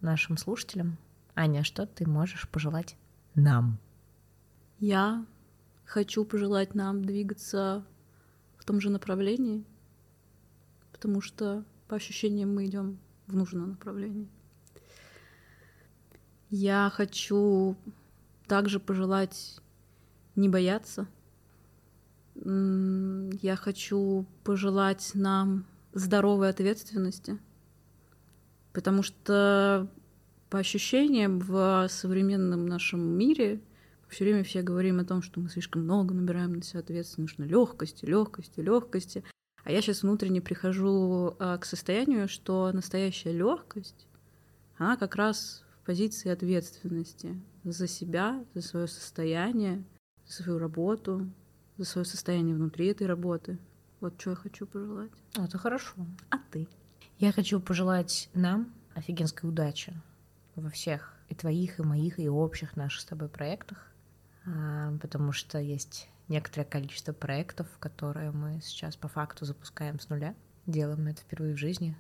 нашим 0.02 0.36
слушателям. 0.36 0.98
Аня, 1.36 1.64
что 1.64 1.88
ты 1.88 2.06
можешь 2.06 2.50
пожелать 2.50 2.98
нам? 3.34 3.80
Я 4.78 5.26
хочу 5.86 6.26
пожелать 6.26 6.76
нам 6.76 7.06
двигаться 7.06 7.86
в 8.58 8.66
том 8.66 8.82
же 8.82 8.90
направлении, 8.90 9.64
потому 11.02 11.20
что 11.20 11.66
по 11.88 11.96
ощущениям 11.96 12.54
мы 12.54 12.68
идем 12.68 13.00
в 13.26 13.36
нужном 13.36 13.70
направлении. 13.72 14.30
Я 16.52 16.92
хочу 16.94 17.76
также 18.48 18.80
пожелать 18.80 19.60
не 20.36 20.48
бояться. 20.48 21.08
Я 22.36 23.56
хочу 23.56 24.28
пожелать 24.44 25.12
нам 25.16 25.66
здоровой 25.94 26.50
ответственности, 26.50 27.40
потому 28.72 29.02
что 29.02 29.88
по 30.52 30.60
ощущениям 30.60 31.40
в 31.40 31.88
современном 31.90 32.68
нашем 32.68 33.02
мире 33.02 33.60
все 34.08 34.24
время 34.24 34.44
все 34.44 34.62
говорим 34.62 35.00
о 35.00 35.06
том, 35.06 35.24
что 35.24 35.40
мы 35.40 35.50
слишком 35.50 35.82
много 35.82 36.14
набираем 36.14 36.54
на 36.54 36.62
себя 36.62 36.82
ответственности, 36.82 37.40
нужно 37.40 37.52
легкости, 37.52 38.06
легкости, 38.06 38.60
легкости. 38.60 39.24
А 39.64 39.72
я 39.72 39.82
сейчас 39.82 40.04
внутренне 40.04 40.42
прихожу 40.42 41.36
а, 41.40 41.58
к 41.58 41.66
состоянию, 41.66 42.28
что 42.28 42.72
настоящая 42.72 43.32
легкость, 43.32 44.08
она 44.78 44.98
как 44.98 45.16
раз 45.16 45.64
в 45.76 45.86
позиции 45.86 46.30
ответственности 46.30 47.40
за 47.64 47.88
себя, 47.88 48.44
за 48.54 48.62
свое 48.62 48.88
состояние, 48.88 49.84
за 50.26 50.44
свою 50.44 50.58
работу, 50.58 51.30
за 51.78 51.86
свое 51.86 52.06
состояние 52.06 52.56
внутри 52.56 52.88
этой 52.88 53.08
работы. 53.08 53.60
Вот 54.00 54.20
что 54.20 54.32
я 54.32 54.36
хочу 54.36 54.66
пожелать. 54.66 55.12
Это 55.36 55.58
хорошо. 55.58 55.94
А 56.30 56.38
ты? 56.52 56.68
Я 57.20 57.32
хочу 57.32 57.60
пожелать 57.60 58.30
нам 58.34 58.74
офигенской 58.96 59.48
удачи 59.48 59.94
во 60.56 60.70
всех 60.70 61.16
и 61.30 61.36
твоих, 61.36 61.80
и 61.80 61.84
моих, 61.84 62.20
и 62.20 62.28
общих 62.28 62.76
наших 62.76 63.02
с 63.02 63.06
тобой 63.06 63.30
проектах, 63.30 63.88
А, 64.44 64.98
потому 65.00 65.32
что 65.32 65.60
есть 65.60 66.10
некоторое 66.32 66.66
количество 66.66 67.14
проектов, 67.14 67.68
которые 67.80 68.32
мы 68.32 68.62
сейчас 68.62 68.96
по 68.96 69.08
факту 69.08 69.46
запускаем 69.46 70.00
с 70.00 70.10
нуля. 70.10 70.34
Делаем 70.66 71.06
это 71.08 71.22
впервые 71.22 71.56
в 71.56 71.60
жизни. 71.60 71.96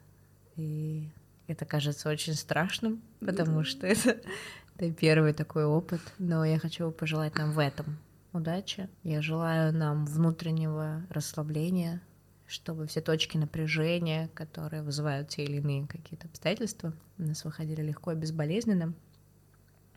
И 0.56 1.12
это 1.48 1.65
кажется 1.65 2.10
очень 2.10 2.34
страшным, 2.34 3.02
потому 3.20 3.63
что 3.63 3.86
это, 3.86 4.22
это 4.78 4.91
первый 4.94 5.34
такой 5.34 5.65
опыт. 5.65 6.02
Но 6.17 6.46
я 6.46 6.58
хочу 6.60 6.91
пожелать 6.91 7.36
нам 7.36 7.52
в 7.52 7.60
этом 7.60 7.98
удачи. 8.32 8.89
Я 9.04 9.22
желаю 9.22 9.74
нам 9.74 10.06
внутреннего 10.06 11.06
расслабления, 11.10 12.02
чтобы 12.48 12.88
все 12.88 13.02
точки 13.02 13.38
напряжения, 13.38 14.30
которые 14.34 14.82
вызывают 14.82 15.28
те 15.30 15.44
или 15.44 15.58
иные 15.58 15.88
какие-то 15.88 16.28
обстоятельства, 16.28 16.94
у 17.17 17.24
нас 17.24 17.44
выходили 17.44 17.82
легко 17.82 18.13
и 18.13 18.15
безболезненно, 18.15 18.94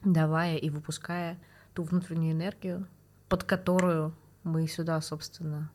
давая 0.04 0.56
и 0.56 0.70
выпуская 0.70 1.38
ту 1.72 1.84
внутреннюю 1.84 2.32
энергию, 2.32 2.86
под 3.28 3.44
которую 3.44 4.14
мы 4.44 4.66
сюда, 4.68 5.00
собственно, 5.00 5.70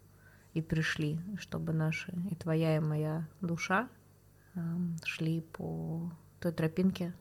и 0.53 0.62
пришли, 0.62 1.19
чтобы 1.38 1.73
наши 1.73 2.12
и 2.32 2.36
твоя, 2.36 2.77
и 2.77 2.79
моя 2.79 3.27
душа 3.41 3.89
эм, 4.55 4.95
шли 5.03 5.41
по 5.41 6.12
той 6.39 6.51
тропинке, 6.51 7.13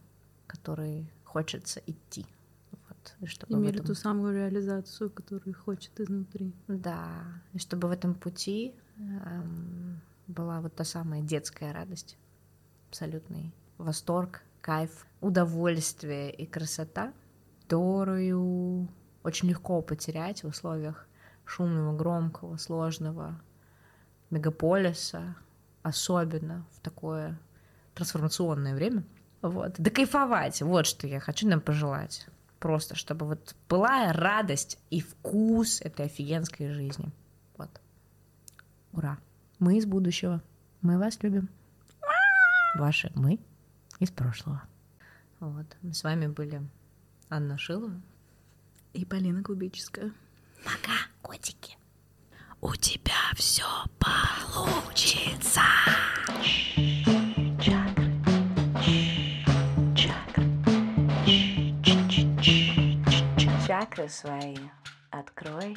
которой 0.46 1.10
хочется 1.24 1.80
идти. 1.86 2.26
Вот, 2.70 3.16
и 3.20 3.26
чтобы 3.26 3.54
Имели 3.54 3.76
этом- 3.76 3.86
ту 3.86 3.94
самую 3.94 4.34
реализацию, 4.34 5.10
которую 5.10 5.54
хочет 5.54 5.98
изнутри. 6.00 6.54
да, 6.68 7.24
и 7.52 7.58
чтобы 7.58 7.88
в 7.88 7.90
этом 7.90 8.14
пути 8.14 8.74
эм, 8.98 10.00
была 10.26 10.60
вот 10.60 10.74
та 10.74 10.84
самая 10.84 11.22
детская 11.22 11.72
радость, 11.72 12.16
абсолютный 12.88 13.54
восторг, 13.78 14.42
кайф, 14.60 15.06
удовольствие 15.20 16.30
и 16.30 16.46
красота, 16.46 17.12
которую 17.62 18.88
очень 19.22 19.48
легко 19.48 19.80
потерять 19.82 20.42
в 20.42 20.48
условиях 20.48 21.07
шумного, 21.48 21.96
громкого, 21.96 22.56
сложного 22.58 23.40
мегаполиса, 24.30 25.34
особенно 25.82 26.66
в 26.72 26.80
такое 26.80 27.38
трансформационное 27.94 28.74
время. 28.74 29.04
Вот. 29.40 29.74
Да 29.78 29.90
кайфовать, 29.90 30.60
вот 30.62 30.86
что 30.86 31.06
я 31.06 31.20
хочу 31.20 31.48
нам 31.48 31.60
пожелать. 31.60 32.26
Просто, 32.58 32.96
чтобы 32.96 33.26
вот 33.26 33.54
была 33.68 34.12
радость 34.12 34.78
и 34.90 35.00
вкус 35.00 35.80
этой 35.80 36.06
офигенской 36.06 36.72
жизни. 36.72 37.10
Вот. 37.56 37.70
Ура. 38.92 39.18
Мы 39.58 39.78
из 39.78 39.86
будущего. 39.86 40.42
Мы 40.82 40.98
вас 40.98 41.22
любим. 41.22 41.48
Ваши 42.76 43.10
мы 43.14 43.38
из 44.00 44.10
прошлого. 44.10 44.62
Вот. 45.40 45.66
Мы 45.82 45.94
с 45.94 46.02
вами 46.02 46.26
были 46.26 46.62
Анна 47.30 47.58
Шилова. 47.58 48.00
И 48.92 49.04
Полина 49.04 49.42
Кубическая. 49.42 50.12
Пока, 50.64 50.96
котики. 51.22 51.76
У 52.60 52.74
тебя 52.74 53.14
все 53.36 53.64
получится. 53.98 55.62
Чакры. 57.60 58.12
Чакры. 59.94 60.44
Чакры 63.66 64.08
свои 64.08 64.56
открой 65.10 65.76